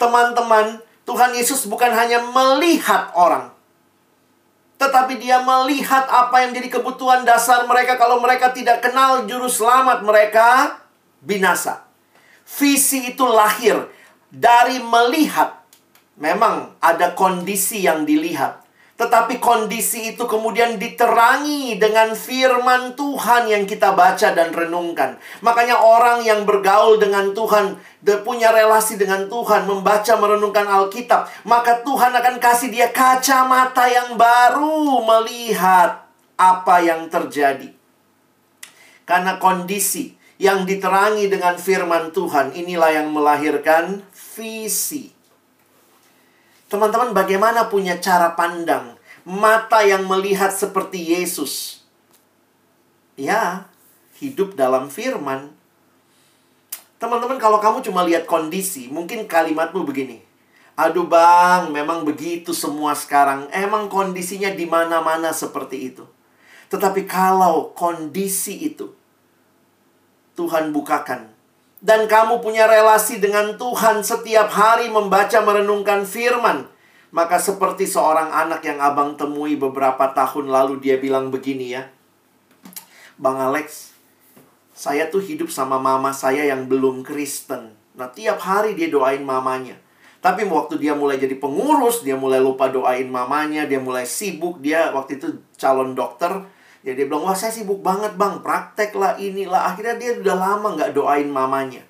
Teman-teman, 0.00 0.80
Tuhan 1.04 1.36
Yesus 1.36 1.68
bukan 1.68 1.92
hanya 1.92 2.24
melihat 2.24 3.12
orang. 3.12 3.51
Tetapi 4.92 5.16
dia 5.16 5.40
melihat 5.40 6.04
apa 6.04 6.44
yang 6.44 6.52
jadi 6.52 6.68
kebutuhan 6.68 7.24
dasar 7.24 7.64
mereka 7.64 7.96
kalau 7.96 8.20
mereka 8.20 8.52
tidak 8.52 8.84
kenal 8.84 9.24
juru 9.24 9.48
selamat 9.48 10.04
mereka 10.04 10.76
binasa. 11.24 11.88
Visi 12.44 13.16
itu 13.16 13.24
lahir 13.24 13.88
dari 14.28 14.84
melihat 14.84 15.62
Memang 16.22 16.78
ada 16.78 17.18
kondisi 17.18 17.82
yang 17.82 18.06
dilihat. 18.06 18.61
Tetapi 19.02 19.42
kondisi 19.42 20.14
itu 20.14 20.30
kemudian 20.30 20.78
diterangi 20.78 21.74
dengan 21.74 22.14
firman 22.14 22.94
Tuhan 22.94 23.50
yang 23.50 23.66
kita 23.66 23.98
baca 23.98 24.30
dan 24.30 24.54
renungkan. 24.54 25.18
Makanya 25.42 25.82
orang 25.82 26.22
yang 26.22 26.46
bergaul 26.46 27.02
dengan 27.02 27.34
Tuhan, 27.34 27.82
punya 28.22 28.54
relasi 28.54 28.94
dengan 28.94 29.26
Tuhan, 29.26 29.66
membaca 29.66 30.14
merenungkan 30.22 30.70
Alkitab, 30.70 31.26
maka 31.42 31.82
Tuhan 31.82 32.14
akan 32.14 32.38
kasih 32.38 32.70
dia 32.70 32.94
kacamata 32.94 33.90
yang 33.90 34.14
baru 34.14 35.02
melihat 35.02 36.06
apa 36.38 36.76
yang 36.78 37.10
terjadi. 37.10 37.74
Karena 39.02 39.42
kondisi 39.42 40.14
yang 40.42 40.66
diterangi 40.66 41.30
dengan 41.30 41.54
firman 41.58 42.10
Tuhan 42.10 42.54
inilah 42.54 43.02
yang 43.02 43.10
melahirkan 43.14 44.02
visi. 44.14 45.11
Teman-teman, 46.72 47.12
bagaimana 47.12 47.68
punya 47.68 48.00
cara 48.00 48.32
pandang? 48.32 48.96
Mata 49.28 49.84
yang 49.84 50.08
melihat 50.08 50.48
seperti 50.48 51.12
Yesus. 51.12 51.84
Ya, 53.12 53.68
hidup 54.16 54.56
dalam 54.56 54.88
firman. 54.88 55.52
Teman-teman, 56.96 57.36
kalau 57.36 57.60
kamu 57.60 57.84
cuma 57.84 58.08
lihat 58.08 58.24
kondisi, 58.24 58.88
mungkin 58.88 59.28
kalimatmu 59.28 59.84
begini. 59.84 60.24
Aduh 60.72 61.04
bang, 61.04 61.68
memang 61.68 62.08
begitu 62.08 62.56
semua 62.56 62.96
sekarang. 62.96 63.52
Emang 63.52 63.92
kondisinya 63.92 64.48
di 64.48 64.64
mana-mana 64.64 65.28
seperti 65.28 65.92
itu. 65.92 66.08
Tetapi 66.72 67.04
kalau 67.04 67.76
kondisi 67.76 68.72
itu 68.72 68.88
Tuhan 70.32 70.72
bukakan 70.72 71.28
dan 71.82 72.06
kamu 72.06 72.38
punya 72.38 72.70
relasi 72.70 73.18
dengan 73.18 73.58
Tuhan 73.58 74.06
setiap 74.06 74.54
hari 74.54 74.86
membaca 74.86 75.42
merenungkan 75.42 76.06
firman, 76.06 76.70
maka 77.10 77.42
seperti 77.42 77.90
seorang 77.90 78.30
anak 78.30 78.62
yang 78.62 78.78
abang 78.78 79.18
temui 79.18 79.58
beberapa 79.58 80.14
tahun 80.14 80.46
lalu 80.46 80.78
dia 80.78 80.96
bilang 81.02 81.34
begini 81.34 81.74
ya. 81.74 81.90
Bang 83.18 83.42
Alex, 83.42 83.90
saya 84.72 85.10
tuh 85.10 85.20
hidup 85.20 85.50
sama 85.50 85.82
mama 85.82 86.14
saya 86.14 86.46
yang 86.46 86.70
belum 86.70 87.02
Kristen. 87.02 87.74
Nah, 87.98 88.08
tiap 88.14 88.38
hari 88.40 88.78
dia 88.78 88.86
doain 88.88 89.20
mamanya. 89.20 89.76
Tapi 90.22 90.46
waktu 90.46 90.78
dia 90.78 90.94
mulai 90.94 91.18
jadi 91.18 91.34
pengurus, 91.34 92.06
dia 92.06 92.14
mulai 92.14 92.38
lupa 92.38 92.70
doain 92.70 93.10
mamanya, 93.10 93.66
dia 93.66 93.82
mulai 93.82 94.06
sibuk, 94.06 94.62
dia 94.62 94.94
waktu 94.94 95.18
itu 95.18 95.42
calon 95.58 95.98
dokter, 95.98 96.46
Ya 96.82 96.98
dia 96.98 97.06
bilang, 97.06 97.22
wah 97.22 97.38
saya 97.38 97.54
sibuk 97.54 97.78
banget 97.78 98.18
bang, 98.18 98.42
praktek 98.42 98.90
lah 98.98 99.14
inilah. 99.14 99.70
Akhirnya 99.70 99.94
dia 99.94 100.18
udah 100.18 100.34
lama 100.34 100.68
nggak 100.74 100.92
doain 100.98 101.30
mamanya. 101.30 101.86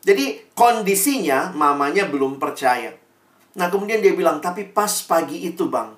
Jadi 0.00 0.52
kondisinya 0.56 1.52
mamanya 1.52 2.08
belum 2.08 2.40
percaya. 2.40 2.96
Nah 3.60 3.68
kemudian 3.68 4.00
dia 4.00 4.16
bilang, 4.16 4.40
tapi 4.40 4.64
pas 4.64 5.04
pagi 5.04 5.44
itu 5.44 5.68
bang, 5.68 5.92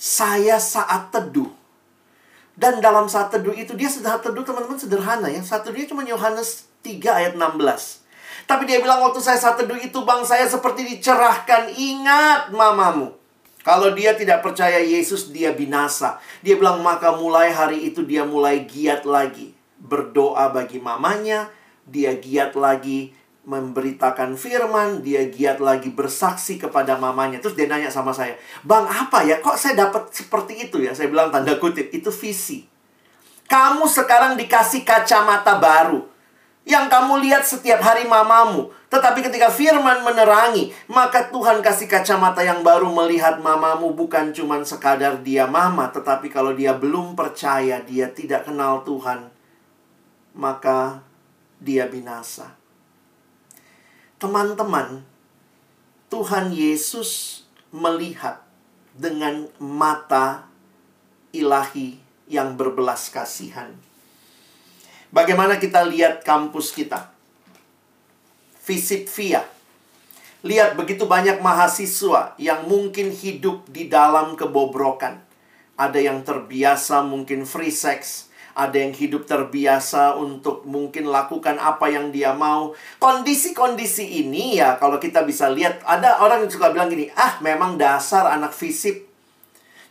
saya 0.00 0.56
saat 0.56 1.12
teduh. 1.12 1.52
Dan 2.54 2.78
dalam 2.78 3.10
saat 3.10 3.34
teduh 3.34 3.52
itu, 3.52 3.74
dia 3.74 3.90
saat 3.90 4.22
teduh 4.22 4.46
teman-teman 4.46 4.78
sederhana 4.78 5.26
ya. 5.26 5.42
Saat 5.42 5.66
teduhnya 5.66 5.90
cuma 5.90 6.06
Yohanes 6.06 6.70
3 6.86 7.02
ayat 7.10 7.32
16. 7.34 8.06
Tapi 8.46 8.62
dia 8.64 8.78
bilang 8.78 9.02
waktu 9.02 9.18
saya 9.18 9.36
saat 9.36 9.58
teduh 9.58 9.76
itu 9.76 9.98
bang, 10.06 10.22
saya 10.22 10.46
seperti 10.46 10.86
dicerahkan. 10.86 11.68
Ingat 11.74 12.54
mamamu. 12.54 13.23
Kalau 13.64 13.96
dia 13.96 14.12
tidak 14.12 14.44
percaya 14.44 14.76
Yesus, 14.76 15.32
dia 15.32 15.56
binasa. 15.56 16.20
Dia 16.44 16.60
bilang, 16.60 16.84
maka 16.84 17.16
mulai 17.16 17.48
hari 17.48 17.88
itu 17.88 18.04
dia 18.04 18.20
mulai 18.22 18.68
giat 18.68 19.08
lagi. 19.08 19.56
Berdoa 19.80 20.52
bagi 20.52 20.76
mamanya, 20.84 21.48
dia 21.88 22.12
giat 22.12 22.52
lagi 22.60 23.16
memberitakan 23.44 24.40
firman, 24.40 25.04
dia 25.04 25.28
giat 25.28 25.60
lagi 25.60 25.92
bersaksi 25.92 26.56
kepada 26.56 26.96
mamanya. 26.96 27.40
Terus 27.40 27.56
dia 27.56 27.68
nanya 27.68 27.92
sama 27.92 28.12
saya, 28.12 28.36
Bang 28.64 28.88
apa 28.88 29.24
ya, 29.24 29.40
kok 29.40 29.60
saya 29.60 29.88
dapat 29.88 30.12
seperti 30.12 30.68
itu 30.68 30.80
ya? 30.80 30.96
Saya 30.96 31.12
bilang 31.12 31.28
tanda 31.28 31.56
kutip, 31.60 31.92
itu 31.92 32.08
visi. 32.08 32.64
Kamu 33.44 33.84
sekarang 33.84 34.40
dikasih 34.40 34.88
kacamata 34.88 35.60
baru 35.60 36.08
yang 36.64 36.88
kamu 36.88 37.20
lihat 37.28 37.44
setiap 37.44 37.84
hari 37.84 38.08
mamamu. 38.08 38.72
Tetapi 38.94 39.26
ketika 39.26 39.50
firman 39.50 40.06
menerangi, 40.06 40.70
maka 40.86 41.26
Tuhan 41.26 41.58
kasih 41.66 41.90
kacamata 41.90 42.46
yang 42.46 42.62
baru 42.62 42.86
melihat 42.94 43.42
mamamu 43.42 43.90
bukan 43.90 44.30
cuma 44.30 44.62
sekadar 44.62 45.18
dia 45.18 45.50
mama, 45.50 45.90
tetapi 45.90 46.30
kalau 46.30 46.54
dia 46.54 46.78
belum 46.78 47.18
percaya, 47.18 47.82
dia 47.82 48.06
tidak 48.14 48.46
kenal 48.46 48.86
Tuhan, 48.86 49.34
maka 50.38 51.02
dia 51.58 51.90
binasa. 51.90 52.54
Teman-teman, 54.22 55.02
Tuhan 56.06 56.54
Yesus 56.54 57.42
melihat 57.74 58.46
dengan 58.94 59.50
mata 59.58 60.46
ilahi 61.34 61.98
yang 62.30 62.54
berbelas 62.54 63.10
kasihan. 63.10 63.74
Bagaimana 65.10 65.58
kita 65.58 65.82
lihat 65.82 66.22
kampus 66.22 66.70
kita? 66.70 67.13
Visit 68.64 69.12
via. 69.12 69.44
Lihat 70.44 70.76
begitu 70.76 71.04
banyak 71.04 71.40
mahasiswa 71.40 72.36
yang 72.40 72.64
mungkin 72.64 73.12
hidup 73.12 73.68
di 73.68 73.88
dalam 73.92 74.36
kebobrokan. 74.36 75.20
Ada 75.76 76.00
yang 76.00 76.24
terbiasa 76.24 77.04
mungkin 77.04 77.44
free 77.44 77.72
sex, 77.72 78.28
ada 78.56 78.78
yang 78.78 78.94
hidup 78.94 79.28
terbiasa 79.28 80.16
untuk 80.16 80.64
mungkin 80.64 81.10
lakukan 81.12 81.60
apa 81.60 81.92
yang 81.92 82.08
dia 82.08 82.32
mau. 82.32 82.72
Kondisi-kondisi 83.02 84.24
ini 84.24 84.56
ya 84.56 84.80
kalau 84.80 84.96
kita 84.96 85.26
bisa 85.28 85.50
lihat 85.50 85.82
ada 85.84 86.22
orang 86.24 86.46
yang 86.46 86.52
suka 86.52 86.72
bilang 86.72 86.88
gini, 86.88 87.10
"Ah, 87.18 87.36
memang 87.42 87.76
dasar 87.76 88.30
anak 88.30 88.56
fisip." 88.56 89.10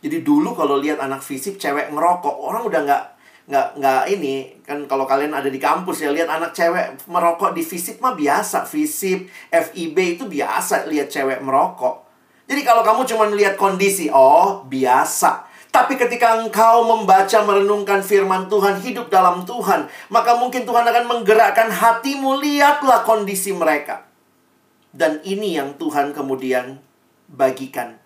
Jadi 0.02 0.20
dulu 0.20 0.52
kalau 0.52 0.80
lihat 0.80 0.98
anak 0.98 1.22
fisip 1.22 1.56
cewek 1.62 1.94
ngerokok, 1.94 2.36
orang 2.42 2.62
udah 2.66 2.80
nggak 2.84 3.04
nggak 3.44 3.76
nggak 3.76 4.02
ini 4.08 4.56
kan 4.64 4.88
kalau 4.88 5.04
kalian 5.04 5.36
ada 5.36 5.52
di 5.52 5.60
kampus 5.60 6.00
ya 6.00 6.08
lihat 6.08 6.32
anak 6.32 6.56
cewek 6.56 6.96
merokok 7.12 7.52
di 7.52 7.60
fisip 7.60 8.00
mah 8.00 8.16
biasa 8.16 8.64
fisip 8.64 9.28
FIB 9.52 10.16
itu 10.16 10.24
biasa 10.24 10.88
lihat 10.88 11.12
cewek 11.12 11.44
merokok. 11.44 12.08
Jadi 12.48 12.60
kalau 12.64 12.80
kamu 12.80 13.04
cuma 13.04 13.24
lihat 13.28 13.60
kondisi 13.60 14.08
oh 14.08 14.64
biasa. 14.64 15.52
Tapi 15.68 15.98
ketika 15.98 16.38
engkau 16.38 16.86
membaca 16.86 17.42
merenungkan 17.42 17.98
firman 17.98 18.46
Tuhan 18.46 18.78
hidup 18.80 19.10
dalam 19.10 19.42
Tuhan 19.42 19.90
maka 20.08 20.38
mungkin 20.40 20.64
Tuhan 20.64 20.86
akan 20.86 21.04
menggerakkan 21.04 21.68
hatimu 21.68 22.40
lihatlah 22.40 23.04
kondisi 23.04 23.52
mereka. 23.52 24.08
Dan 24.94 25.20
ini 25.26 25.58
yang 25.58 25.76
Tuhan 25.76 26.16
kemudian 26.16 26.80
bagikan. 27.28 28.00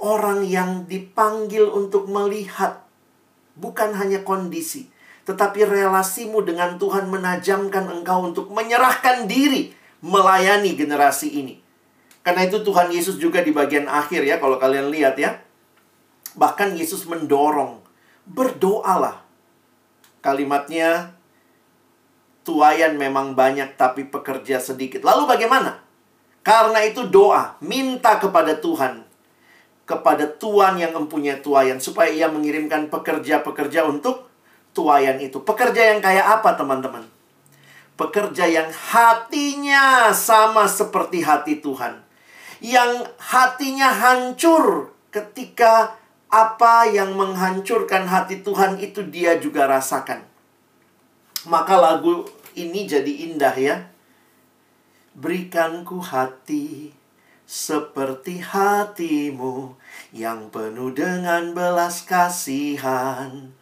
Orang 0.00 0.48
yang 0.48 0.88
dipanggil 0.88 1.68
untuk 1.68 2.08
melihat 2.08 2.88
bukan 3.60 3.92
hanya 3.94 4.24
kondisi, 4.24 4.88
tetapi 5.28 5.68
relasimu 5.68 6.40
dengan 6.40 6.80
Tuhan 6.80 7.12
menajamkan 7.12 7.86
engkau 7.92 8.24
untuk 8.24 8.48
menyerahkan 8.50 9.28
diri 9.28 9.76
melayani 10.00 10.72
generasi 10.74 11.28
ini. 11.36 11.60
Karena 12.24 12.48
itu 12.48 12.60
Tuhan 12.64 12.88
Yesus 12.88 13.20
juga 13.20 13.44
di 13.44 13.52
bagian 13.52 13.88
akhir 13.88 14.24
ya 14.24 14.40
kalau 14.40 14.56
kalian 14.56 14.88
lihat 14.88 15.20
ya. 15.20 15.40
Bahkan 16.36 16.76
Yesus 16.76 17.04
mendorong 17.04 17.80
berdoalah. 18.28 19.24
Kalimatnya 20.20 21.16
tuayan 22.44 23.00
memang 23.00 23.32
banyak 23.32 23.76
tapi 23.76 24.08
pekerja 24.08 24.60
sedikit. 24.60 25.00
Lalu 25.00 25.28
bagaimana? 25.28 25.80
Karena 26.40 26.80
itu 26.84 27.08
doa, 27.08 27.56
minta 27.60 28.16
kepada 28.16 28.56
Tuhan 28.56 29.09
kepada 29.90 30.30
tuan 30.38 30.78
yang 30.78 30.94
mempunyai 30.94 31.42
tuayan 31.42 31.82
supaya 31.82 32.14
ia 32.14 32.30
mengirimkan 32.30 32.86
pekerja-pekerja 32.86 33.82
untuk 33.90 34.30
tuayan 34.70 35.18
itu. 35.18 35.42
Pekerja 35.42 35.90
yang 35.90 35.98
kayak 35.98 36.38
apa, 36.38 36.54
teman-teman? 36.54 37.02
Pekerja 37.98 38.46
yang 38.46 38.70
hatinya 38.70 40.14
sama 40.14 40.70
seperti 40.70 41.26
hati 41.26 41.58
Tuhan. 41.58 42.06
Yang 42.62 43.10
hatinya 43.18 43.90
hancur 43.90 44.94
ketika 45.10 45.98
apa 46.30 46.86
yang 46.86 47.18
menghancurkan 47.18 48.06
hati 48.06 48.46
Tuhan 48.46 48.78
itu 48.78 49.02
dia 49.10 49.42
juga 49.42 49.66
rasakan. 49.66 50.22
Maka 51.50 51.74
lagu 51.74 52.30
ini 52.54 52.86
jadi 52.86 53.10
indah 53.26 53.56
ya. 53.58 53.76
Berikanku 55.18 55.98
hati 55.98 56.94
seperti 57.50 58.38
hatimu 58.38 59.74
yang 60.10 60.50
penuh 60.50 60.90
dengan 60.90 61.54
belas 61.54 62.02
kasihan. 62.02 63.54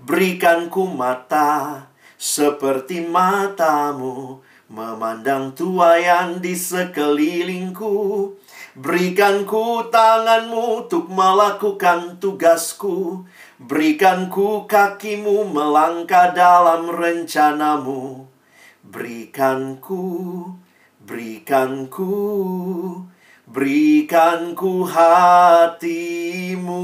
Berikanku 0.00 0.84
mata 0.90 1.88
seperti 2.20 3.04
matamu, 3.04 4.44
memandang 4.68 5.56
tuayan 5.56 6.44
di 6.44 6.52
sekelilingku. 6.52 7.96
Berikanku 8.74 9.88
tanganmu 9.88 10.84
untuk 10.84 11.06
melakukan 11.08 12.18
tugasku. 12.18 13.22
Berikanku 13.56 14.66
kakimu 14.66 15.46
melangkah 15.46 16.34
dalam 16.34 16.90
rencanamu. 16.90 18.26
Berikanku, 18.84 20.02
berikanku 21.00 22.12
berikan 23.44 24.56
ku 24.56 24.84
hatimu. 24.88 26.80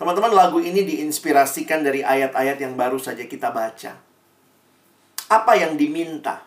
Teman-teman, 0.00 0.32
lagu 0.32 0.64
ini 0.64 0.80
diinspirasikan 0.80 1.84
dari 1.84 2.00
ayat-ayat 2.00 2.56
yang 2.56 2.72
baru 2.72 2.96
saja 2.96 3.28
kita 3.28 3.52
baca. 3.52 4.00
Apa 5.28 5.52
yang 5.60 5.76
diminta? 5.76 6.40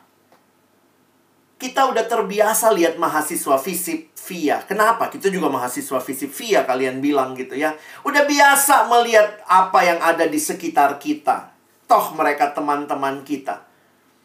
Kita 1.62 1.88
udah 1.88 2.04
terbiasa 2.10 2.74
lihat 2.74 2.98
mahasiswa 3.00 3.56
fisip 3.62 4.12
via. 4.28 4.60
Kenapa? 4.66 5.08
Kita 5.08 5.32
juga 5.32 5.48
mahasiswa 5.54 6.02
fisip 6.02 6.34
via 6.34 6.66
kalian 6.68 7.00
bilang 7.00 7.38
gitu 7.38 7.56
ya. 7.56 7.78
Udah 8.04 8.28
biasa 8.28 8.90
melihat 8.90 9.40
apa 9.48 9.80
yang 9.86 10.02
ada 10.04 10.28
di 10.28 10.42
sekitar 10.42 11.00
kita. 11.00 11.56
Toh 11.88 12.12
mereka 12.18 12.52
teman-teman 12.52 13.24
kita. 13.24 13.64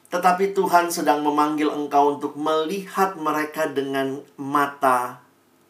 Tetapi 0.09 0.57
Tuhan 0.57 0.89
sedang 0.89 1.21
memanggil 1.21 1.69
engkau 1.69 2.17
untuk 2.17 2.33
melihat 2.41 3.13
mereka 3.21 3.69
dengan 3.69 4.25
mata 4.41 5.21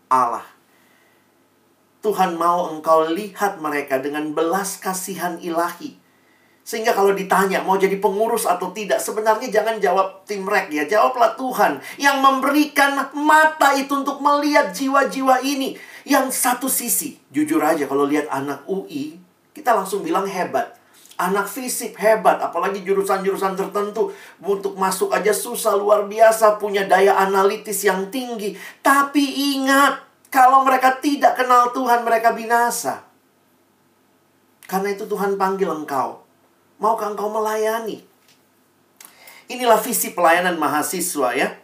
Allah. 0.07 0.46
Tuhan 1.98 2.38
mau 2.38 2.70
engkau 2.70 3.11
lihat 3.11 3.59
mereka 3.59 3.98
dengan 3.98 4.31
belas 4.31 4.79
kasihan 4.79 5.42
ilahi. 5.42 5.98
Sehingga 6.62 6.94
kalau 6.94 7.16
ditanya 7.16 7.64
mau 7.64 7.81
jadi 7.81 7.98
pengurus 7.98 8.46
atau 8.46 8.70
tidak, 8.70 9.03
sebenarnya 9.03 9.51
jangan 9.51 9.83
jawab 9.83 10.22
tim 10.22 10.46
rek 10.46 10.70
ya. 10.70 10.87
Jawablah 10.87 11.35
Tuhan 11.35 11.83
yang 11.98 12.22
memberikan 12.22 13.11
mata 13.18 13.74
itu 13.74 13.90
untuk 13.90 14.22
melihat 14.22 14.70
jiwa-jiwa 14.70 15.42
ini. 15.42 15.74
Yang 16.07 16.38
satu 16.38 16.70
sisi, 16.70 17.18
jujur 17.35 17.59
aja 17.59 17.90
kalau 17.90 18.07
lihat 18.07 18.31
anak 18.31 18.62
UI, 18.70 19.18
kita 19.51 19.74
langsung 19.74 20.07
bilang 20.07 20.29
hebat. 20.31 20.77
Anak 21.18 21.50
fisik 21.50 21.98
hebat, 21.98 22.38
apalagi 22.38 22.87
jurusan-jurusan 22.87 23.59
tertentu 23.59 24.14
untuk 24.38 24.78
masuk 24.78 25.11
aja 25.11 25.35
susah 25.35 25.74
luar 25.74 26.07
biasa, 26.07 26.62
punya 26.62 26.87
daya 26.87 27.18
analitis 27.18 27.83
yang 27.83 28.07
tinggi. 28.07 28.54
Tapi 28.78 29.59
ingat, 29.59 29.98
kalau 30.31 30.62
mereka 30.62 30.94
tidak 31.02 31.35
kenal 31.35 31.74
Tuhan, 31.74 32.07
mereka 32.07 32.38
binasa. 32.38 33.02
Karena 34.70 34.94
itu 34.94 35.11
Tuhan 35.11 35.35
panggil 35.35 35.66
engkau. 35.66 36.22
Maukah 36.78 37.11
engkau 37.11 37.26
melayani? 37.33 38.04
Inilah 39.48 39.81
visi 39.81 40.12
pelayanan 40.12 40.54
mahasiswa 40.61 41.35
ya. 41.35 41.57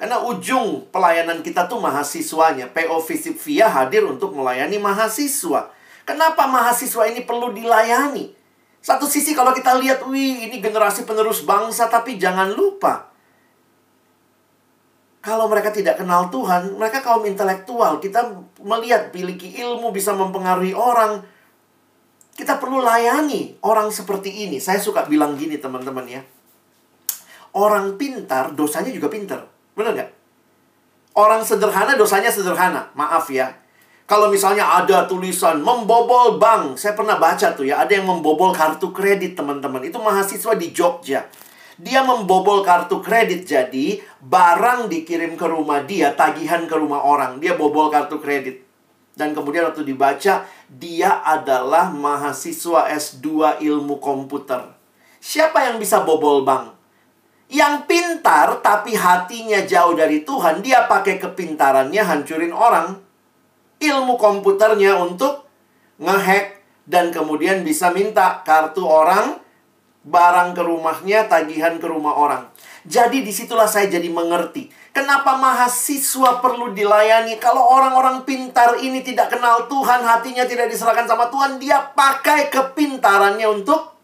Karena 0.00 0.24
ujung 0.24 0.88
pelayanan 0.88 1.44
kita 1.44 1.68
tuh 1.68 1.78
mahasiswanya. 1.78 2.72
PO 2.72 2.98
Visip 3.04 3.36
Via 3.44 3.68
hadir 3.68 4.06
untuk 4.06 4.32
melayani 4.32 4.80
mahasiswa. 4.80 5.68
Kenapa 6.08 6.48
mahasiswa 6.48 7.04
ini 7.10 7.22
perlu 7.28 7.52
dilayani? 7.52 8.37
Satu 8.78 9.04
sisi 9.04 9.34
kalau 9.34 9.50
kita 9.52 9.76
lihat, 9.76 10.06
wih 10.06 10.48
ini 10.48 10.62
generasi 10.62 11.04
penerus 11.04 11.42
bangsa, 11.42 11.90
tapi 11.90 12.16
jangan 12.16 12.54
lupa. 12.54 13.10
Kalau 15.18 15.50
mereka 15.50 15.74
tidak 15.74 15.98
kenal 15.98 16.30
Tuhan, 16.30 16.78
mereka 16.78 17.02
kaum 17.02 17.26
intelektual. 17.26 17.98
Kita 17.98 18.32
melihat 18.62 19.10
miliki 19.12 19.60
ilmu, 19.60 19.90
bisa 19.90 20.14
mempengaruhi 20.14 20.72
orang. 20.72 21.20
Kita 22.38 22.56
perlu 22.56 22.78
layani 22.80 23.58
orang 23.66 23.90
seperti 23.90 24.46
ini. 24.46 24.62
Saya 24.62 24.78
suka 24.78 25.04
bilang 25.10 25.34
gini 25.34 25.58
teman-teman 25.58 26.06
ya. 26.06 26.22
Orang 27.52 27.98
pintar, 27.98 28.54
dosanya 28.54 28.94
juga 28.94 29.10
pintar. 29.10 29.42
Benar 29.74 29.92
nggak? 29.98 30.10
Orang 31.18 31.42
sederhana, 31.42 31.98
dosanya 31.98 32.30
sederhana. 32.30 32.94
Maaf 32.94 33.26
ya. 33.28 33.50
Kalau 34.08 34.32
misalnya 34.32 34.64
ada 34.64 35.04
tulisan 35.04 35.60
membobol 35.60 36.40
bank, 36.40 36.80
saya 36.80 36.96
pernah 36.96 37.20
baca 37.20 37.52
tuh 37.52 37.68
ya, 37.68 37.84
ada 37.84 37.92
yang 37.92 38.08
membobol 38.08 38.56
kartu 38.56 38.88
kredit 38.88 39.36
teman-teman. 39.36 39.84
Itu 39.84 40.00
mahasiswa 40.00 40.56
di 40.56 40.72
Jogja. 40.72 41.28
Dia 41.76 42.00
membobol 42.00 42.64
kartu 42.64 43.04
kredit 43.04 43.44
jadi 43.44 44.00
barang 44.24 44.88
dikirim 44.88 45.36
ke 45.36 45.44
rumah 45.44 45.84
dia, 45.84 46.16
tagihan 46.16 46.64
ke 46.64 46.72
rumah 46.72 47.04
orang. 47.04 47.36
Dia 47.36 47.52
bobol 47.52 47.92
kartu 47.92 48.16
kredit. 48.16 48.64
Dan 49.12 49.36
kemudian 49.36 49.68
waktu 49.68 49.84
dibaca, 49.84 50.48
dia 50.72 51.10
adalah 51.20 51.92
mahasiswa 51.92 52.88
S2 52.88 53.60
ilmu 53.60 54.00
komputer. 54.00 54.72
Siapa 55.20 55.68
yang 55.68 55.76
bisa 55.76 56.00
bobol 56.00 56.48
bank? 56.48 56.72
Yang 57.52 57.84
pintar 57.84 58.64
tapi 58.64 58.96
hatinya 58.96 59.60
jauh 59.68 59.92
dari 59.92 60.24
Tuhan, 60.24 60.64
dia 60.64 60.88
pakai 60.88 61.20
kepintarannya 61.20 62.00
hancurin 62.00 62.56
orang 62.56 63.07
ilmu 63.78 64.18
komputernya 64.18 64.98
untuk 64.98 65.46
ngehack 65.98 66.58
dan 66.88 67.12
kemudian 67.12 67.62
bisa 67.62 67.92
minta 67.92 68.40
kartu 68.42 68.82
orang, 68.86 69.36
barang 70.08 70.56
ke 70.56 70.62
rumahnya, 70.64 71.28
tagihan 71.28 71.76
ke 71.76 71.84
rumah 71.84 72.16
orang. 72.16 72.48
Jadi 72.88 73.20
di 73.20 73.28
situlah 73.28 73.68
saya 73.68 73.92
jadi 73.92 74.08
mengerti. 74.08 74.72
Kenapa 74.96 75.36
mahasiswa 75.36 76.40
perlu 76.40 76.72
dilayani? 76.72 77.36
Kalau 77.36 77.60
orang-orang 77.60 78.24
pintar 78.24 78.80
ini 78.80 79.04
tidak 79.04 79.28
kenal 79.28 79.68
Tuhan, 79.68 80.00
hatinya 80.00 80.48
tidak 80.48 80.72
diserahkan 80.72 81.04
sama 81.04 81.28
Tuhan, 81.28 81.60
dia 81.60 81.92
pakai 81.92 82.48
kepintarannya 82.48 83.46
untuk 83.46 83.94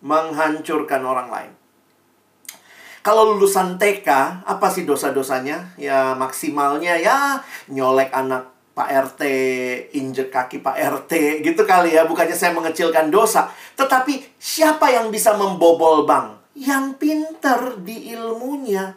menghancurkan 0.00 1.02
orang 1.02 1.28
lain. 1.28 1.52
Kalau 3.00 3.34
lulusan 3.34 3.80
TK, 3.80 4.08
apa 4.44 4.66
sih 4.68 4.84
dosa-dosanya? 4.84 5.74
Ya 5.80 6.12
maksimalnya 6.14 7.00
ya 7.00 7.40
nyolek 7.72 8.12
anak 8.12 8.59
Pak 8.80 8.88
RT, 8.88 9.22
injek 9.92 10.32
kaki 10.32 10.64
Pak 10.64 10.72
RT, 11.04 11.44
gitu 11.44 11.68
kali 11.68 12.00
ya. 12.00 12.08
Bukannya 12.08 12.32
saya 12.32 12.56
mengecilkan 12.56 13.12
dosa. 13.12 13.52
Tetapi 13.76 14.40
siapa 14.40 14.88
yang 14.88 15.12
bisa 15.12 15.36
membobol 15.36 16.08
bank? 16.08 16.56
Yang 16.56 16.96
pinter 16.96 17.76
di 17.84 18.16
ilmunya. 18.16 18.96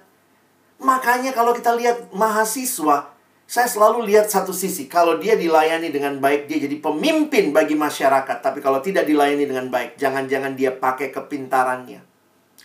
Makanya 0.80 1.36
kalau 1.36 1.52
kita 1.52 1.76
lihat 1.76 2.16
mahasiswa, 2.16 3.12
saya 3.44 3.68
selalu 3.68 4.08
lihat 4.08 4.32
satu 4.32 4.56
sisi. 4.56 4.88
Kalau 4.88 5.20
dia 5.20 5.36
dilayani 5.36 5.92
dengan 5.92 6.16
baik, 6.16 6.48
dia 6.48 6.64
jadi 6.64 6.80
pemimpin 6.80 7.52
bagi 7.52 7.76
masyarakat. 7.76 8.40
Tapi 8.40 8.64
kalau 8.64 8.80
tidak 8.80 9.04
dilayani 9.04 9.44
dengan 9.44 9.68
baik, 9.68 10.00
jangan-jangan 10.00 10.56
dia 10.56 10.72
pakai 10.72 11.12
kepintarannya. 11.12 12.00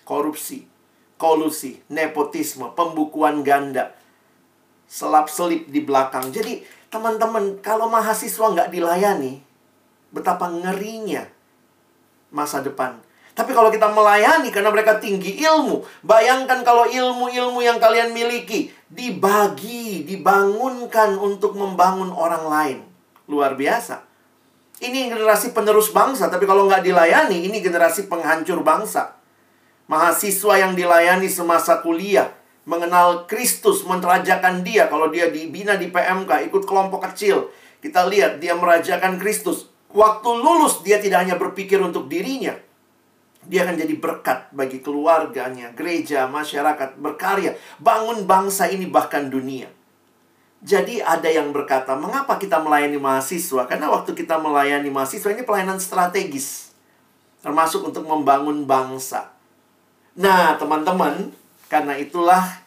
Korupsi, 0.07 0.63
kolusi, 1.19 1.83
nepotisme, 1.91 2.71
pembukuan 2.79 3.43
ganda, 3.43 3.91
selap-selip 4.87 5.67
di 5.67 5.83
belakang. 5.83 6.31
Jadi 6.31 6.78
Teman-teman, 6.89 7.61
kalau 7.61 7.93
mahasiswa 7.93 8.49
nggak 8.49 8.73
dilayani, 8.73 9.45
betapa 10.09 10.49
ngerinya 10.49 11.29
masa 12.33 12.65
depan. 12.65 12.97
Tapi 13.39 13.55
kalau 13.55 13.71
kita 13.71 13.87
melayani 13.95 14.51
karena 14.51 14.75
mereka 14.75 14.99
tinggi 14.99 15.39
ilmu, 15.39 15.87
bayangkan 16.03 16.67
kalau 16.67 16.91
ilmu-ilmu 16.91 17.63
yang 17.63 17.79
kalian 17.79 18.11
miliki 18.11 18.75
dibagi, 18.91 20.03
dibangunkan 20.03 21.15
untuk 21.15 21.55
membangun 21.55 22.11
orang 22.11 22.45
lain. 22.51 22.79
Luar 23.31 23.55
biasa. 23.55 24.03
Ini 24.83 25.11
generasi 25.11 25.55
penerus 25.55 25.95
bangsa, 25.95 26.27
tapi 26.27 26.51
kalau 26.51 26.67
nggak 26.67 26.83
dilayani, 26.83 27.47
ini 27.47 27.63
generasi 27.63 28.11
penghancur 28.11 28.65
bangsa. 28.67 29.15
Mahasiswa 29.87 30.55
yang 30.59 30.75
dilayani 30.75 31.31
semasa 31.31 31.79
kuliah, 31.79 32.35
mengenal 32.69 33.25
Kristus, 33.25 33.81
merajakan 33.89 34.61
dia. 34.61 34.93
Kalau 34.93 35.09
dia 35.09 35.33
dibina 35.33 35.81
di 35.81 35.89
PMK, 35.89 36.53
ikut 36.53 36.69
kelompok 36.69 37.09
kecil. 37.09 37.49
Kita 37.81 38.05
lihat 38.05 38.45
dia 38.45 38.53
merajakan 38.53 39.17
Kristus. 39.17 39.73
Waktu 39.89 40.29
lulus, 40.37 40.85
dia 40.85 41.01
tidak 41.01 41.25
hanya 41.25 41.41
berpikir 41.41 41.81
untuk 41.81 42.13
dirinya. 42.13 42.53
Dia 43.49 43.65
akan 43.65 43.81
jadi 43.81 43.95
berkat 43.97 44.53
bagi 44.53 44.85
keluarganya, 44.85 45.73
gereja, 45.73 46.29
masyarakat, 46.29 47.01
berkarya. 47.01 47.57
Bangun 47.81 48.29
bangsa 48.29 48.69
ini 48.69 48.85
bahkan 48.85 49.33
dunia. 49.33 49.73
Jadi 50.61 51.01
ada 51.01 51.31
yang 51.31 51.55
berkata, 51.57 51.97
mengapa 51.97 52.37
kita 52.37 52.61
melayani 52.61 53.01
mahasiswa? 53.01 53.65
Karena 53.65 53.89
waktu 53.89 54.13
kita 54.13 54.37
melayani 54.37 54.93
mahasiswa 54.93 55.33
ini 55.33 55.47
pelayanan 55.47 55.81
strategis. 55.81 56.77
Termasuk 57.41 57.89
untuk 57.89 58.05
membangun 58.05 58.69
bangsa. 58.69 59.33
Nah, 60.19 60.59
teman-teman, 60.59 61.31
karena 61.69 61.95
itulah 62.01 62.65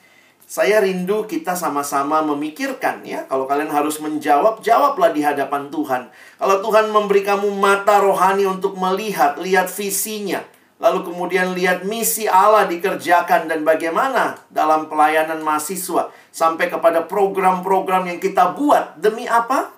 saya 0.52 0.84
rindu 0.84 1.24
kita 1.32 1.56
sama-sama 1.56 2.20
memikirkan 2.28 3.08
ya. 3.08 3.24
Kalau 3.32 3.48
kalian 3.48 3.72
harus 3.72 4.04
menjawab, 4.04 4.60
jawablah 4.60 5.16
di 5.16 5.24
hadapan 5.24 5.72
Tuhan. 5.72 6.12
Kalau 6.12 6.58
Tuhan 6.60 6.92
memberi 6.92 7.24
kamu 7.24 7.56
mata 7.56 8.04
rohani 8.04 8.44
untuk 8.44 8.76
melihat, 8.76 9.40
lihat 9.40 9.72
visinya. 9.72 10.44
Lalu 10.82 11.08
kemudian 11.08 11.56
lihat 11.56 11.88
misi 11.88 12.28
Allah 12.28 12.68
dikerjakan 12.68 13.48
dan 13.48 13.64
bagaimana 13.64 14.44
dalam 14.52 14.92
pelayanan 14.92 15.40
mahasiswa. 15.40 16.12
Sampai 16.36 16.68
kepada 16.68 17.08
program-program 17.08 18.12
yang 18.12 18.20
kita 18.20 18.52
buat. 18.52 19.00
Demi 19.00 19.32
apa? 19.32 19.72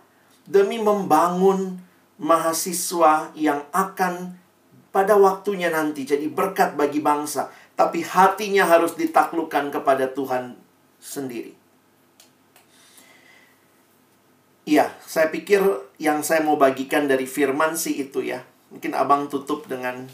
Demi 0.49 0.81
membangun 0.81 1.77
mahasiswa 2.17 3.29
yang 3.37 3.61
akan 3.69 4.41
pada 4.89 5.17
waktunya 5.17 5.69
nanti 5.69 6.05
jadi 6.05 6.29
berkat 6.29 6.77
bagi 6.77 7.01
bangsa 7.01 7.49
tapi 7.73 8.05
hatinya 8.05 8.69
harus 8.69 8.93
ditaklukkan 8.93 9.73
kepada 9.73 10.11
Tuhan 10.13 10.57
sendiri. 11.01 11.57
Iya, 14.63 14.95
saya 15.03 15.27
pikir 15.27 15.59
yang 15.99 16.23
saya 16.23 16.39
mau 16.39 16.55
bagikan 16.55 17.09
dari 17.09 17.27
firman 17.27 17.75
sih 17.75 18.07
itu 18.07 18.23
ya. 18.23 18.47
Mungkin 18.71 18.95
abang 18.95 19.27
tutup 19.27 19.67
dengan 19.67 20.07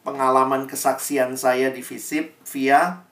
pengalaman 0.00 0.64
kesaksian 0.64 1.36
saya 1.36 1.68
di 1.68 1.84
Visip 1.84 2.32
via 2.48 3.04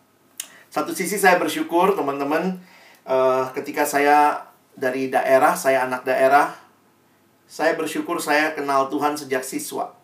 satu 0.68 0.92
sisi 0.92 1.16
saya 1.16 1.40
bersyukur 1.40 1.96
teman-teman 1.96 2.60
uh, 3.08 3.48
ketika 3.56 3.88
saya 3.88 4.46
dari 4.76 5.08
daerah, 5.08 5.56
saya 5.56 5.88
anak 5.88 6.04
daerah, 6.04 6.54
saya 7.48 7.74
bersyukur 7.74 8.20
saya 8.20 8.52
kenal 8.52 8.92
Tuhan 8.92 9.16
sejak 9.16 9.42
siswa. 9.42 9.97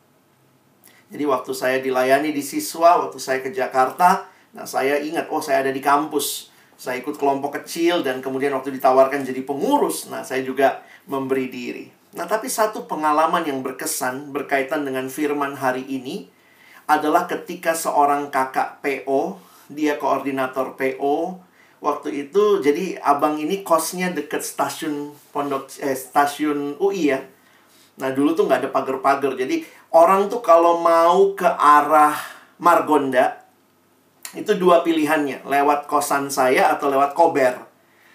Jadi 1.12 1.24
waktu 1.28 1.52
saya 1.52 1.78
dilayani 1.80 2.32
di 2.32 2.40
siswa, 2.40 3.00
waktu 3.04 3.18
saya 3.20 3.44
ke 3.44 3.52
Jakarta, 3.52 4.24
nah 4.56 4.64
saya 4.64 5.00
ingat, 5.00 5.28
oh 5.28 5.42
saya 5.42 5.66
ada 5.66 5.72
di 5.72 5.82
kampus. 5.84 6.50
Saya 6.74 6.98
ikut 6.98 7.14
kelompok 7.16 7.62
kecil 7.62 8.02
dan 8.02 8.18
kemudian 8.18 8.50
waktu 8.50 8.74
ditawarkan 8.74 9.22
jadi 9.22 9.46
pengurus, 9.46 10.10
nah 10.10 10.26
saya 10.26 10.42
juga 10.42 10.82
memberi 11.06 11.46
diri. 11.46 11.86
Nah 12.14 12.26
tapi 12.26 12.50
satu 12.50 12.86
pengalaman 12.90 13.46
yang 13.46 13.62
berkesan 13.62 14.34
berkaitan 14.34 14.82
dengan 14.82 15.06
firman 15.06 15.54
hari 15.54 15.86
ini 15.86 16.30
adalah 16.90 17.30
ketika 17.30 17.72
seorang 17.74 18.28
kakak 18.28 18.82
PO, 18.82 19.38
dia 19.70 19.96
koordinator 19.96 20.76
PO, 20.76 21.40
waktu 21.84 22.28
itu 22.28 22.64
jadi 22.64 22.96
abang 23.04 23.36
ini 23.36 23.60
kosnya 23.60 24.12
deket 24.12 24.40
stasiun 24.40 25.12
pondok 25.32 25.68
eh, 25.84 25.96
stasiun 25.96 26.80
UI 26.80 27.12
ya. 27.12 27.20
Nah 28.00 28.10
dulu 28.10 28.34
tuh 28.34 28.50
nggak 28.50 28.66
ada 28.66 28.70
pagar-pagar, 28.74 29.38
jadi 29.38 29.62
orang 29.94 30.26
tuh 30.26 30.42
kalau 30.42 30.82
mau 30.82 31.32
ke 31.38 31.46
arah 31.46 32.18
Margonda 32.58 33.44
itu 34.34 34.50
dua 34.58 34.82
pilihannya, 34.82 35.46
lewat 35.46 35.86
kosan 35.86 36.26
saya 36.26 36.74
atau 36.74 36.90
lewat 36.90 37.14
Kober. 37.14 37.74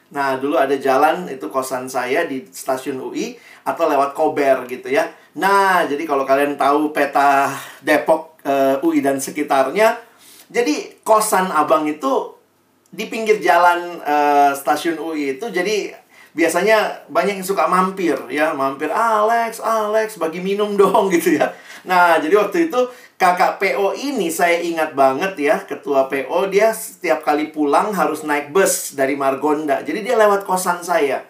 Nah, 0.10 0.42
dulu 0.42 0.58
ada 0.58 0.74
jalan 0.74 1.30
itu 1.30 1.48
kosan 1.54 1.86
saya 1.86 2.26
di 2.26 2.42
stasiun 2.50 2.98
UI 2.98 3.38
atau 3.64 3.86
lewat 3.86 4.18
Kober 4.18 4.66
gitu 4.66 4.90
ya. 4.90 5.08
Nah, 5.38 5.86
jadi 5.86 6.02
kalau 6.04 6.26
kalian 6.26 6.58
tahu 6.58 6.90
peta 6.90 7.54
Depok 7.80 8.42
uh, 8.44 8.82
eh, 8.82 8.86
UI 8.86 9.06
dan 9.06 9.22
sekitarnya, 9.22 10.02
jadi 10.50 10.98
kosan 11.06 11.54
Abang 11.54 11.86
itu 11.86 12.36
di 12.90 13.06
pinggir 13.06 13.38
jalan 13.38 14.02
uh, 14.02 14.52
stasiun 14.58 14.98
UI 14.98 15.38
itu 15.38 15.46
jadi 15.54 15.94
biasanya 16.40 17.04
banyak 17.12 17.44
yang 17.44 17.48
suka 17.48 17.68
mampir 17.68 18.16
ya, 18.32 18.56
mampir 18.56 18.88
Alex, 18.88 19.60
Alex 19.60 20.16
bagi 20.16 20.40
minum 20.40 20.80
dong 20.80 21.10
gitu 21.16 21.36
ya. 21.36 21.52
Nah, 21.84 22.16
jadi 22.16 22.40
waktu 22.40 22.72
itu 22.72 22.80
kakak 23.20 23.60
PO 23.60 23.92
ini 24.00 24.32
saya 24.32 24.64
ingat 24.64 24.96
banget 24.96 25.36
ya, 25.36 25.60
ketua 25.68 26.08
PO 26.08 26.48
dia 26.48 26.72
setiap 26.72 27.28
kali 27.28 27.52
pulang 27.52 27.92
harus 27.92 28.24
naik 28.24 28.56
bus 28.56 28.96
dari 28.96 29.20
Margonda. 29.20 29.84
Jadi 29.84 30.00
dia 30.00 30.16
lewat 30.16 30.48
kosan 30.48 30.80
saya. 30.80 31.28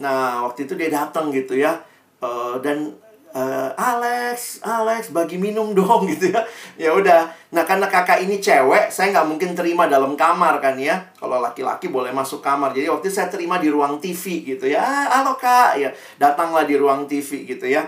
Nah, 0.00 0.48
waktu 0.48 0.64
itu 0.64 0.72
dia 0.72 0.88
datang 0.88 1.28
gitu 1.28 1.60
ya. 1.60 1.84
Uh, 2.24 2.56
dan 2.64 2.96
uh, 3.34 3.70
Alex, 3.74 4.62
Alex 4.62 5.10
bagi 5.10 5.36
minum 5.36 5.74
dong 5.74 6.06
gitu 6.14 6.30
ya. 6.30 6.40
Ya 6.78 6.90
udah. 6.94 7.28
Nah, 7.50 7.66
karena 7.66 7.90
kakak 7.90 8.22
ini 8.22 8.38
cewek, 8.38 8.88
saya 8.88 9.10
nggak 9.10 9.26
mungkin 9.28 9.52
terima 9.52 9.90
dalam 9.90 10.14
kamar 10.14 10.62
kan 10.62 10.78
ya. 10.78 11.02
Kalau 11.18 11.42
laki-laki 11.42 11.90
boleh 11.90 12.14
masuk 12.14 12.40
kamar. 12.40 12.70
Jadi 12.72 12.88
waktu 12.88 13.10
itu 13.10 13.18
saya 13.18 13.28
terima 13.28 13.58
di 13.58 13.68
ruang 13.68 13.98
TV 13.98 14.46
gitu 14.46 14.70
ya. 14.70 14.80
Ah, 14.80 15.20
halo 15.20 15.34
Kak, 15.34 15.76
ya. 15.76 15.90
Datanglah 16.16 16.64
di 16.64 16.78
ruang 16.78 17.10
TV 17.10 17.44
gitu 17.44 17.66
ya 17.66 17.84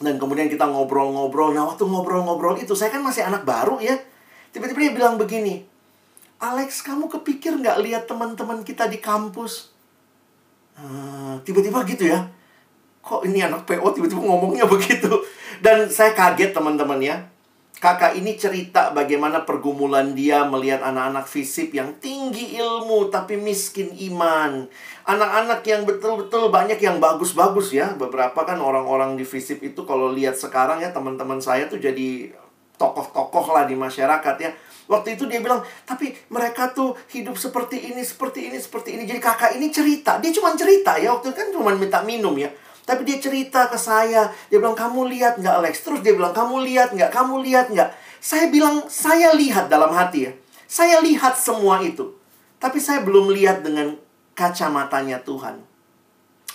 dan 0.00 0.16
kemudian 0.16 0.48
kita 0.48 0.64
ngobrol-ngobrol. 0.64 1.52
Nah, 1.52 1.68
waktu 1.68 1.84
ngobrol-ngobrol 1.84 2.56
itu, 2.56 2.72
saya 2.72 2.88
kan 2.88 3.04
masih 3.04 3.20
anak 3.28 3.44
baru 3.44 3.76
ya. 3.84 4.00
Tiba-tiba 4.50 4.80
dia 4.80 4.92
bilang 4.96 5.20
begini, 5.20 5.62
Alex, 6.40 6.80
kamu 6.80 7.12
kepikir 7.12 7.52
nggak 7.60 7.78
lihat 7.84 8.02
teman-teman 8.08 8.64
kita 8.64 8.88
di 8.88 8.96
kampus? 8.96 9.70
Ah, 10.72 11.36
tiba-tiba 11.44 11.84
gitu 11.84 12.08
ya. 12.08 12.24
Kok 13.00 13.24
ini 13.24 13.40
anak 13.40 13.64
PO 13.64 13.86
tiba-tiba 13.96 14.20
ngomongnya 14.20 14.68
begitu? 14.74 15.10
Dan 15.60 15.88
saya 15.88 16.12
kaget 16.12 16.56
teman-teman 16.56 17.00
ya. 17.00 17.16
Kakak 17.80 18.12
ini 18.12 18.36
cerita 18.36 18.92
bagaimana 18.92 19.48
pergumulan 19.48 20.12
dia 20.12 20.44
melihat 20.44 20.84
anak-anak 20.84 21.24
fisip 21.24 21.72
yang 21.72 21.96
tinggi 21.96 22.60
ilmu 22.60 23.08
tapi 23.08 23.40
miskin 23.40 23.96
iman. 24.12 24.68
Anak-anak 25.08 25.64
yang 25.64 25.88
betul-betul 25.88 26.52
banyak 26.52 26.76
yang 26.76 27.00
bagus-bagus 27.00 27.72
ya. 27.72 27.96
Beberapa 27.96 28.44
kan 28.44 28.60
orang-orang 28.60 29.16
di 29.16 29.24
fisip 29.24 29.64
itu 29.64 29.88
kalau 29.88 30.12
lihat 30.12 30.36
sekarang 30.36 30.84
ya 30.84 30.92
teman-teman 30.92 31.40
saya 31.40 31.72
tuh 31.72 31.80
jadi 31.80 32.28
tokoh-tokoh 32.76 33.56
lah 33.56 33.64
di 33.64 33.72
masyarakat 33.76 34.36
ya. 34.36 34.52
Waktu 34.90 35.16
itu 35.16 35.24
dia 35.24 35.40
bilang, 35.40 35.64
tapi 35.88 36.12
mereka 36.34 36.76
tuh 36.76 36.92
hidup 37.14 37.38
seperti 37.40 37.94
ini, 37.94 38.02
seperti 38.04 38.50
ini, 38.50 38.58
seperti 38.60 38.98
ini. 38.98 39.08
Jadi 39.08 39.20
kakak 39.22 39.56
ini 39.56 39.72
cerita. 39.72 40.20
Dia 40.20 40.34
cuma 40.36 40.52
cerita 40.52 41.00
ya. 41.00 41.16
Waktu 41.16 41.30
itu 41.30 41.36
kan 41.36 41.48
cuma 41.54 41.72
minta 41.72 42.04
minum 42.04 42.34
ya. 42.34 42.50
Tapi 42.90 43.06
dia 43.06 43.22
cerita 43.22 43.70
ke 43.70 43.78
saya. 43.78 44.26
Dia 44.50 44.58
bilang, 44.58 44.74
kamu 44.74 45.06
lihat 45.14 45.38
nggak 45.38 45.54
Alex? 45.62 45.86
Terus 45.86 46.02
dia 46.02 46.10
bilang, 46.10 46.34
kamu 46.34 46.58
lihat 46.66 46.90
nggak? 46.90 47.14
Kamu 47.14 47.38
lihat 47.46 47.70
nggak? 47.70 47.86
Saya 48.18 48.50
bilang, 48.50 48.82
saya 48.90 49.30
lihat 49.38 49.70
dalam 49.70 49.94
hati 49.94 50.26
ya. 50.26 50.32
Saya 50.66 50.98
lihat 50.98 51.38
semua 51.38 51.78
itu. 51.86 52.18
Tapi 52.58 52.82
saya 52.82 53.06
belum 53.06 53.30
lihat 53.30 53.62
dengan 53.62 53.94
kacamatanya 54.34 55.22
Tuhan. 55.22 55.62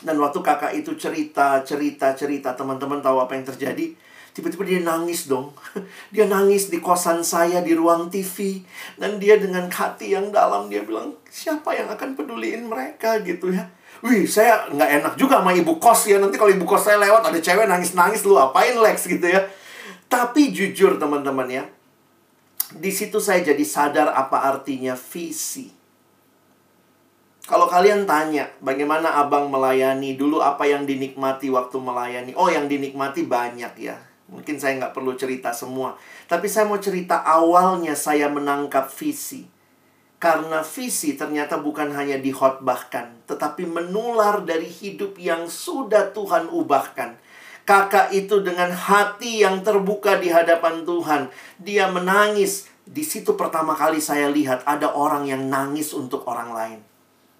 Dan 0.03 0.19
waktu 0.19 0.43
kakak 0.43 0.75
itu 0.75 0.99
cerita, 0.99 1.63
cerita, 1.63 2.11
cerita, 2.11 2.51
teman-teman 2.51 2.99
tahu 2.99 3.23
apa 3.23 3.31
yang 3.39 3.47
terjadi? 3.47 3.95
Tiba-tiba 4.35 4.67
dia 4.67 4.83
nangis 4.83 5.31
dong. 5.31 5.55
Dia 6.11 6.27
nangis 6.27 6.67
di 6.67 6.83
kosan 6.83 7.23
saya 7.23 7.63
di 7.63 7.71
ruang 7.71 8.11
TV. 8.11 8.59
Dan 8.99 9.15
dia 9.15 9.39
dengan 9.39 9.71
hati 9.71 10.11
yang 10.11 10.27
dalam, 10.35 10.67
dia 10.67 10.83
bilang, 10.83 11.15
siapa 11.31 11.71
yang 11.71 11.87
akan 11.87 12.19
peduliin 12.19 12.67
mereka 12.67 13.23
gitu 13.23 13.55
ya. 13.55 13.63
Wih, 14.03 14.27
saya 14.27 14.67
nggak 14.67 14.89
enak 15.01 15.13
juga 15.15 15.39
sama 15.39 15.55
ibu 15.55 15.79
kos 15.79 16.11
ya. 16.11 16.19
Nanti 16.19 16.35
kalau 16.35 16.51
ibu 16.51 16.67
kos 16.67 16.89
saya 16.89 16.99
lewat, 16.99 17.31
ada 17.31 17.39
cewek 17.39 17.69
nangis-nangis, 17.69 18.27
lu 18.27 18.35
apain 18.35 18.75
Lex 18.75 19.07
gitu 19.07 19.23
ya. 19.23 19.47
Tapi 20.11 20.51
jujur 20.51 20.99
teman-teman 20.99 21.47
ya, 21.49 21.63
di 22.75 22.91
situ 22.91 23.17
saya 23.21 23.41
jadi 23.41 23.65
sadar 23.65 24.11
apa 24.11 24.41
artinya 24.41 24.93
visi. 24.93 25.71
Kalau 27.45 27.69
kalian 27.69 28.09
tanya, 28.09 28.49
bagaimana 28.57 29.21
abang 29.21 29.53
melayani 29.53 30.17
dulu 30.17 30.41
apa 30.41 30.65
yang 30.65 30.89
dinikmati 30.89 31.53
waktu 31.53 31.77
melayani? 31.77 32.33
Oh, 32.33 32.49
yang 32.49 32.65
dinikmati 32.65 33.29
banyak 33.29 33.73
ya. 33.77 34.01
Mungkin 34.25 34.57
saya 34.57 34.81
nggak 34.81 34.97
perlu 34.97 35.13
cerita 35.13 35.53
semua. 35.53 35.93
Tapi 36.25 36.49
saya 36.49 36.65
mau 36.65 36.81
cerita 36.81 37.21
awalnya 37.21 37.93
saya 37.93 38.25
menangkap 38.33 38.89
visi. 38.89 39.45
Karena 40.25 40.65
visi 40.65 41.13
ternyata 41.13 41.61
bukan 41.61 41.93
hanya 41.93 42.17
dihotbahkan, 42.17 43.29
tetapi 43.29 43.69
menular 43.69 44.41
dari 44.41 44.65
hidup 44.65 45.21
yang 45.21 45.45
sudah 45.45 46.09
Tuhan 46.17 46.49
ubahkan. 46.49 47.13
Kakak 47.61 48.09
itu 48.09 48.41
dengan 48.41 48.73
hati 48.73 49.45
yang 49.45 49.61
terbuka 49.61 50.17
di 50.17 50.33
hadapan 50.33 50.81
Tuhan, 50.81 51.29
dia 51.61 51.93
menangis. 51.93 52.65
Di 52.89 53.05
situ 53.05 53.37
pertama 53.37 53.77
kali 53.77 54.01
saya 54.01 54.25
lihat 54.33 54.65
ada 54.65 54.97
orang 54.97 55.29
yang 55.29 55.45
nangis 55.45 55.93
untuk 55.93 56.25
orang 56.25 56.49
lain. 56.57 56.79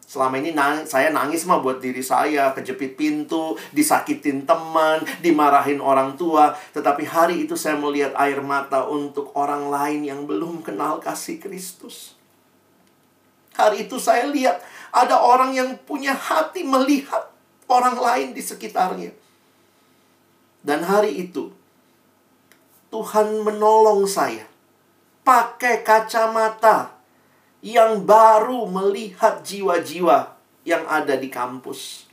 Selama 0.05 0.37
ini 0.37 0.53
nang 0.53 0.85
saya 0.85 1.09
nangis 1.09 1.49
mah 1.49 1.65
buat 1.65 1.81
diri 1.81 2.05
saya, 2.05 2.53
kejepit 2.53 2.93
pintu, 2.93 3.57
disakitin 3.73 4.45
teman, 4.45 5.01
dimarahin 5.25 5.81
orang 5.81 6.13
tua. 6.13 6.53
Tetapi 6.77 7.01
hari 7.09 7.49
itu 7.49 7.57
saya 7.57 7.81
melihat 7.81 8.13
air 8.13 8.45
mata 8.45 8.85
untuk 8.85 9.33
orang 9.33 9.73
lain 9.73 10.05
yang 10.05 10.29
belum 10.29 10.61
kenal 10.61 11.01
kasih 11.01 11.41
Kristus. 11.41 12.14
Hari 13.55 13.87
itu 13.87 13.95
saya 13.95 14.27
lihat 14.27 14.59
ada 14.91 15.19
orang 15.19 15.55
yang 15.55 15.75
punya 15.83 16.11
hati 16.11 16.67
melihat 16.67 17.31
orang 17.71 17.95
lain 17.95 18.29
di 18.35 18.43
sekitarnya. 18.43 19.11
Dan 20.65 20.83
hari 20.83 21.27
itu 21.27 21.51
Tuhan 22.91 23.43
menolong 23.43 24.07
saya 24.07 24.47
pakai 25.23 25.83
kacamata 25.83 26.95
yang 27.59 28.03
baru 28.07 28.69
melihat 28.69 29.41
jiwa-jiwa 29.41 30.35
yang 30.63 30.83
ada 30.87 31.19
di 31.19 31.27
kampus. 31.27 32.07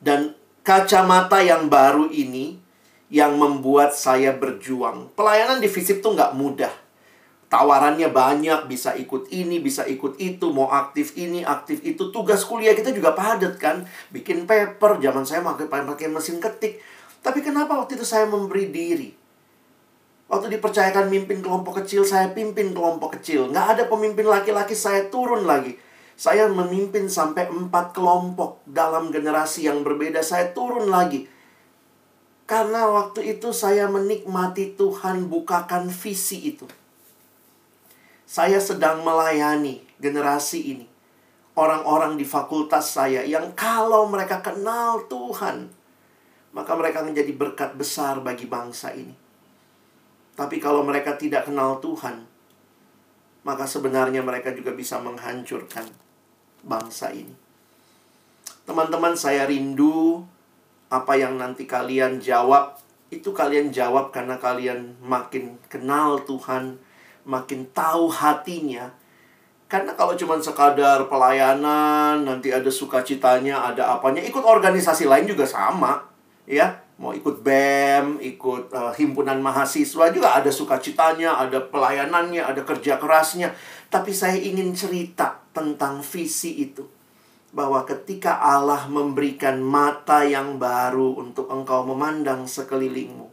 Dan 0.00 0.36
kacamata 0.60 1.40
yang 1.40 1.72
baru 1.72 2.12
ini 2.12 2.60
yang 3.08 3.36
membuat 3.36 3.96
saya 3.96 4.34
berjuang. 4.34 5.12
Pelayanan 5.16 5.60
di 5.60 5.68
FISIP 5.70 6.04
tuh 6.04 6.12
nggak 6.12 6.34
mudah 6.36 6.83
tawarannya 7.54 8.10
banyak, 8.10 8.66
bisa 8.66 8.98
ikut 8.98 9.30
ini, 9.30 9.62
bisa 9.62 9.86
ikut 9.86 10.18
itu, 10.18 10.50
mau 10.50 10.66
aktif 10.74 11.14
ini, 11.14 11.46
aktif 11.46 11.86
itu. 11.86 12.10
Tugas 12.10 12.42
kuliah 12.42 12.74
kita 12.74 12.90
juga 12.90 13.14
padat 13.14 13.54
kan. 13.62 13.86
Bikin 14.10 14.42
paper, 14.42 14.98
zaman 14.98 15.22
saya 15.22 15.46
pakai 15.46 15.70
pakai 15.70 16.10
mesin 16.10 16.42
ketik. 16.42 16.82
Tapi 17.22 17.46
kenapa 17.46 17.78
waktu 17.78 17.94
itu 17.94 18.02
saya 18.02 18.26
memberi 18.26 18.74
diri? 18.74 19.14
Waktu 20.26 20.58
dipercayakan 20.58 21.06
mimpin 21.06 21.46
kelompok 21.46 21.86
kecil, 21.86 22.02
saya 22.02 22.34
pimpin 22.34 22.74
kelompok 22.74 23.22
kecil. 23.22 23.46
Nggak 23.54 23.66
ada 23.78 23.82
pemimpin 23.86 24.26
laki-laki, 24.26 24.74
saya 24.74 25.06
turun 25.06 25.46
lagi. 25.46 25.78
Saya 26.18 26.50
memimpin 26.50 27.06
sampai 27.06 27.46
empat 27.46 27.94
kelompok 27.94 28.66
dalam 28.66 29.14
generasi 29.14 29.70
yang 29.70 29.86
berbeda. 29.86 30.26
Saya 30.26 30.50
turun 30.50 30.90
lagi. 30.90 31.30
Karena 32.50 32.90
waktu 32.90 33.38
itu 33.38 33.54
saya 33.54 33.86
menikmati 33.86 34.74
Tuhan 34.74 35.30
bukakan 35.30 35.86
visi 35.86 36.50
itu. 36.50 36.66
Saya 38.24 38.58
sedang 38.58 39.04
melayani 39.04 39.84
generasi 40.00 40.60
ini. 40.76 40.86
Orang-orang 41.54 42.18
di 42.18 42.26
fakultas 42.26 42.90
saya 42.90 43.22
yang 43.22 43.54
kalau 43.54 44.10
mereka 44.10 44.42
kenal 44.42 45.06
Tuhan, 45.06 45.70
maka 46.50 46.72
mereka 46.74 47.06
menjadi 47.06 47.30
berkat 47.30 47.78
besar 47.78 48.18
bagi 48.18 48.50
bangsa 48.50 48.90
ini. 48.90 49.14
Tapi 50.34 50.58
kalau 50.58 50.82
mereka 50.82 51.14
tidak 51.14 51.46
kenal 51.46 51.78
Tuhan, 51.78 52.26
maka 53.46 53.70
sebenarnya 53.70 54.18
mereka 54.26 54.50
juga 54.50 54.74
bisa 54.74 54.98
menghancurkan 54.98 55.86
bangsa 56.66 57.14
ini. 57.14 57.30
Teman-teman, 58.66 59.14
saya 59.14 59.46
rindu 59.46 60.26
apa 60.90 61.14
yang 61.14 61.38
nanti 61.38 61.70
kalian 61.70 62.18
jawab 62.18 62.82
itu 63.14 63.30
kalian 63.30 63.70
jawab 63.70 64.10
karena 64.10 64.42
kalian 64.42 64.98
makin 64.98 65.54
kenal 65.70 66.18
Tuhan, 66.26 66.82
makin 67.24 67.66
tahu 67.72 68.08
hatinya. 68.08 68.88
Karena 69.68 69.96
kalau 69.96 70.14
cuma 70.14 70.38
sekadar 70.38 71.08
pelayanan, 71.08 72.22
nanti 72.22 72.52
ada 72.54 72.68
sukacitanya, 72.70 73.64
ada 73.74 73.96
apanya, 73.96 74.22
ikut 74.22 74.44
organisasi 74.44 75.08
lain 75.08 75.26
juga 75.26 75.48
sama, 75.48 76.04
ya. 76.46 76.84
Mau 76.94 77.10
ikut 77.10 77.42
BEM, 77.42 78.22
ikut 78.22 78.70
uh, 78.70 78.94
himpunan 78.94 79.42
mahasiswa 79.42 80.14
juga 80.14 80.38
ada 80.38 80.46
sukacitanya, 80.46 81.42
ada 81.42 81.58
pelayanannya, 81.58 82.38
ada 82.38 82.62
kerja 82.62 83.02
kerasnya. 83.02 83.50
Tapi 83.90 84.14
saya 84.14 84.38
ingin 84.38 84.70
cerita 84.78 85.42
tentang 85.50 86.06
visi 86.06 86.54
itu 86.62 86.86
bahwa 87.54 87.86
ketika 87.86 88.42
Allah 88.42 88.90
memberikan 88.90 89.62
mata 89.62 90.26
yang 90.26 90.58
baru 90.58 91.18
untuk 91.18 91.46
engkau 91.50 91.86
memandang 91.86 92.50
sekelilingmu, 92.50 93.30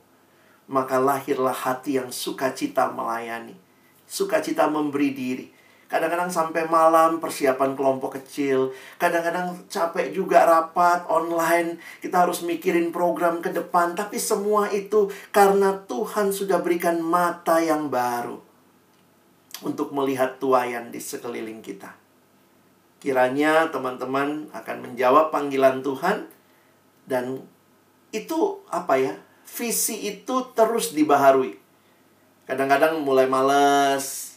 maka 0.70 1.02
lahirlah 1.02 1.54
hati 1.54 1.98
yang 1.98 2.14
sukacita 2.14 2.94
melayani, 2.94 3.58
sukacita 4.12 4.68
memberi 4.68 5.16
diri. 5.16 5.48
Kadang-kadang 5.88 6.32
sampai 6.32 6.68
malam 6.72 7.20
persiapan 7.20 7.76
kelompok 7.76 8.16
kecil, 8.20 8.72
kadang-kadang 8.96 9.60
capek 9.68 10.12
juga 10.16 10.48
rapat 10.48 11.04
online, 11.12 11.80
kita 12.00 12.24
harus 12.24 12.48
mikirin 12.48 12.96
program 12.96 13.44
ke 13.44 13.52
depan, 13.52 13.92
tapi 13.92 14.16
semua 14.16 14.72
itu 14.72 15.12
karena 15.36 15.84
Tuhan 15.88 16.32
sudah 16.32 16.64
berikan 16.64 17.04
mata 17.04 17.60
yang 17.60 17.92
baru 17.92 18.40
untuk 19.68 19.92
melihat 19.92 20.40
tuayan 20.40 20.96
di 20.96 21.00
sekeliling 21.04 21.60
kita. 21.60 21.92
Kiranya 23.04 23.68
teman-teman 23.68 24.48
akan 24.56 24.78
menjawab 24.80 25.28
panggilan 25.28 25.84
Tuhan 25.84 26.32
dan 27.04 27.44
itu 28.16 28.64
apa 28.72 28.96
ya? 28.96 29.14
Visi 29.44 30.08
itu 30.08 30.56
terus 30.56 30.96
dibaharui. 30.96 31.61
Kadang-kadang 32.52 33.08
mulai 33.08 33.32
males, 33.32 34.36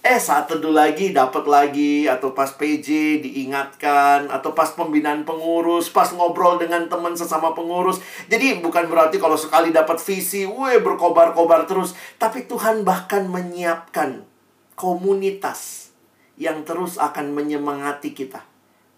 eh 0.00 0.16
saat 0.16 0.48
teduh 0.48 0.72
lagi 0.72 1.12
dapat 1.12 1.44
lagi 1.44 2.08
atau 2.08 2.32
pas 2.32 2.48
PJ 2.48 3.20
diingatkan 3.20 4.32
atau 4.32 4.56
pas 4.56 4.72
pembinaan 4.72 5.28
pengurus, 5.28 5.92
pas 5.92 6.08
ngobrol 6.08 6.56
dengan 6.56 6.88
teman 6.88 7.12
sesama 7.12 7.52
pengurus. 7.52 8.00
Jadi 8.32 8.64
bukan 8.64 8.88
berarti 8.88 9.20
kalau 9.20 9.36
sekali 9.36 9.76
dapat 9.76 10.00
visi, 10.00 10.48
weh 10.48 10.80
berkobar-kobar 10.80 11.68
terus, 11.68 11.92
tapi 12.16 12.48
Tuhan 12.48 12.80
bahkan 12.80 13.28
menyiapkan 13.28 14.24
komunitas 14.72 15.92
yang 16.40 16.64
terus 16.64 16.96
akan 16.96 17.36
menyemangati 17.36 18.16
kita 18.16 18.40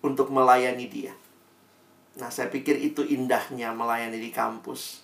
untuk 0.07 0.31
melayani 0.31 0.87
dia. 0.87 1.19
Nah, 2.15 2.31
saya 2.31 2.47
pikir 2.47 2.79
itu 2.79 3.03
indahnya 3.03 3.75
melayani 3.75 4.23
di 4.23 4.31
kampus. 4.31 5.03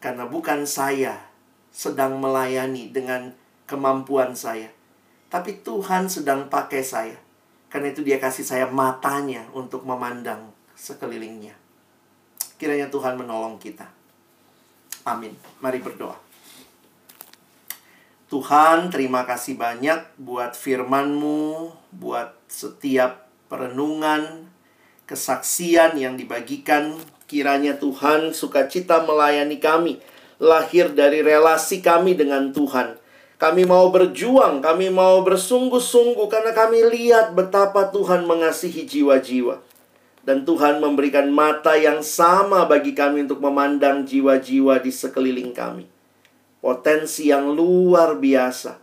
Karena 0.00 0.24
bukan 0.24 0.64
saya 0.64 1.35
sedang 1.76 2.16
melayani 2.16 2.88
dengan 2.88 3.36
kemampuan 3.68 4.32
saya, 4.32 4.72
tapi 5.28 5.60
Tuhan 5.60 6.08
sedang 6.08 6.48
pakai 6.48 6.80
saya. 6.80 7.20
Karena 7.68 7.92
itu 7.92 8.00
dia 8.00 8.16
kasih 8.16 8.46
saya 8.48 8.64
matanya 8.72 9.44
untuk 9.52 9.84
memandang 9.84 10.48
sekelilingnya. 10.72 11.52
Kiranya 12.56 12.88
Tuhan 12.88 13.20
menolong 13.20 13.60
kita. 13.60 13.84
Amin. 15.04 15.36
Mari 15.60 15.84
berdoa. 15.84 16.16
Tuhan, 18.26 18.88
terima 18.88 19.28
kasih 19.28 19.60
banyak 19.60 20.18
buat 20.18 20.56
firman-Mu, 20.56 21.70
buat 21.94 22.34
setiap 22.48 23.28
perenungan, 23.46 24.50
kesaksian 25.04 25.94
yang 25.94 26.16
dibagikan. 26.18 26.96
Kiranya 27.30 27.78
Tuhan 27.78 28.34
sukacita 28.34 29.02
melayani 29.06 29.62
kami, 29.62 30.02
lahir 30.42 30.92
dari 30.92 31.24
relasi 31.24 31.80
kami 31.80 32.16
dengan 32.16 32.52
Tuhan. 32.52 32.98
Kami 33.36 33.68
mau 33.68 33.92
berjuang, 33.92 34.64
kami 34.64 34.88
mau 34.88 35.20
bersungguh-sungguh 35.20 36.26
karena 36.32 36.56
kami 36.56 36.88
lihat 36.88 37.36
betapa 37.36 37.92
Tuhan 37.92 38.24
mengasihi 38.24 38.88
jiwa-jiwa. 38.88 39.60
Dan 40.26 40.42
Tuhan 40.42 40.82
memberikan 40.82 41.30
mata 41.30 41.78
yang 41.78 42.02
sama 42.02 42.66
bagi 42.66 42.96
kami 42.96 43.28
untuk 43.28 43.38
memandang 43.38 44.02
jiwa-jiwa 44.02 44.82
di 44.82 44.90
sekeliling 44.90 45.54
kami 45.54 45.86
potensi 46.66 47.30
yang 47.30 47.54
luar 47.54 48.18
biasa. 48.18 48.82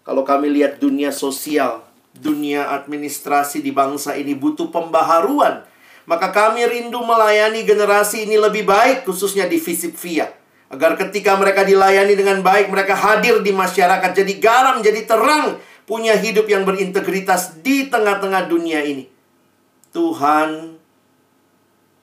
Kalau 0.00 0.24
kami 0.24 0.48
lihat 0.48 0.80
dunia 0.80 1.12
sosial, 1.12 1.84
dunia 2.16 2.72
administrasi 2.72 3.60
di 3.60 3.68
bangsa 3.68 4.16
ini 4.16 4.32
butuh 4.32 4.72
pembaharuan. 4.72 5.68
Maka 6.08 6.32
kami 6.32 6.64
rindu 6.64 7.04
melayani 7.04 7.68
generasi 7.68 8.24
ini 8.24 8.40
lebih 8.40 8.64
baik, 8.64 9.04
khususnya 9.04 9.44
di 9.44 9.60
Visip 9.60 9.92
Via. 10.00 10.32
Agar 10.70 10.94
ketika 10.94 11.34
mereka 11.34 11.66
dilayani 11.66 12.14
dengan 12.14 12.46
baik, 12.46 12.70
mereka 12.70 12.94
hadir 12.94 13.42
di 13.42 13.50
masyarakat, 13.50 14.14
jadi 14.14 14.32
garam, 14.38 14.78
jadi 14.78 15.02
terang, 15.02 15.58
punya 15.82 16.14
hidup 16.14 16.46
yang 16.46 16.62
berintegritas 16.62 17.58
di 17.58 17.90
tengah-tengah 17.90 18.46
dunia 18.46 18.78
ini. 18.86 19.10
Tuhan, 19.90 20.78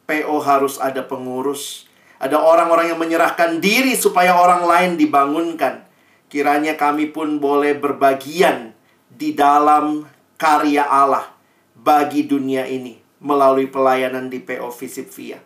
PO 0.03 0.35
harus 0.43 0.75
ada 0.83 0.99
pengurus, 1.07 1.87
ada 2.19 2.43
orang-orang 2.43 2.91
yang 2.91 2.99
menyerahkan 2.99 3.63
diri 3.63 3.95
supaya 3.95 4.35
orang 4.35 4.67
lain 4.67 4.91
dibangunkan. 4.99 5.87
Kiranya 6.27 6.75
kami 6.75 7.07
pun 7.07 7.39
boleh 7.39 7.71
berbagian 7.79 8.75
di 9.07 9.31
dalam 9.31 10.03
karya 10.35 10.83
Allah 10.83 11.31
bagi 11.71 12.27
dunia 12.27 12.67
ini 12.67 12.99
melalui 13.23 13.71
pelayanan 13.71 14.27
di 14.27 14.43
PO 14.43 14.67
Visip 14.75 15.07
Via. 15.15 15.39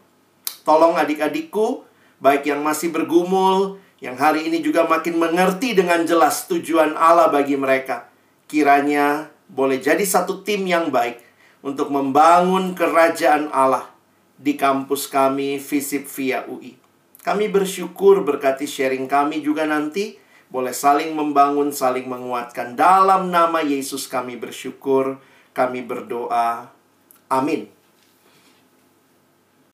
Tolong 0.66 0.98
adik-adikku, 0.98 1.86
baik 2.22 2.48
yang 2.48 2.62
masih 2.62 2.94
bergumul, 2.94 3.82
yang 3.98 4.16
hari 4.16 4.48
ini 4.48 4.62
juga 4.62 4.86
makin 4.86 5.18
mengerti 5.18 5.74
dengan 5.74 6.06
jelas 6.06 6.46
tujuan 6.46 6.94
Allah 6.94 7.34
bagi 7.34 7.58
mereka. 7.58 8.08
Kiranya 8.46 9.34
boleh 9.50 9.82
jadi 9.82 10.02
satu 10.06 10.46
tim 10.46 10.64
yang 10.70 10.94
baik 10.94 11.20
untuk 11.66 11.90
membangun 11.90 12.78
kerajaan 12.78 13.50
Allah 13.52 13.90
di 14.38 14.58
kampus 14.58 15.10
kami 15.10 15.58
Visip 15.62 16.06
via 16.18 16.46
UI. 16.46 16.78
Kami 17.22 17.46
bersyukur 17.54 18.26
berkati 18.26 18.66
sharing 18.66 19.06
kami 19.06 19.46
juga 19.46 19.70
nanti 19.70 20.18
boleh 20.50 20.74
saling 20.74 21.14
membangun, 21.14 21.70
saling 21.70 22.10
menguatkan. 22.10 22.74
Dalam 22.74 23.30
nama 23.30 23.62
Yesus 23.62 24.10
kami 24.10 24.36
bersyukur, 24.36 25.22
kami 25.54 25.86
berdoa. 25.86 26.74
Amin. 27.32 27.81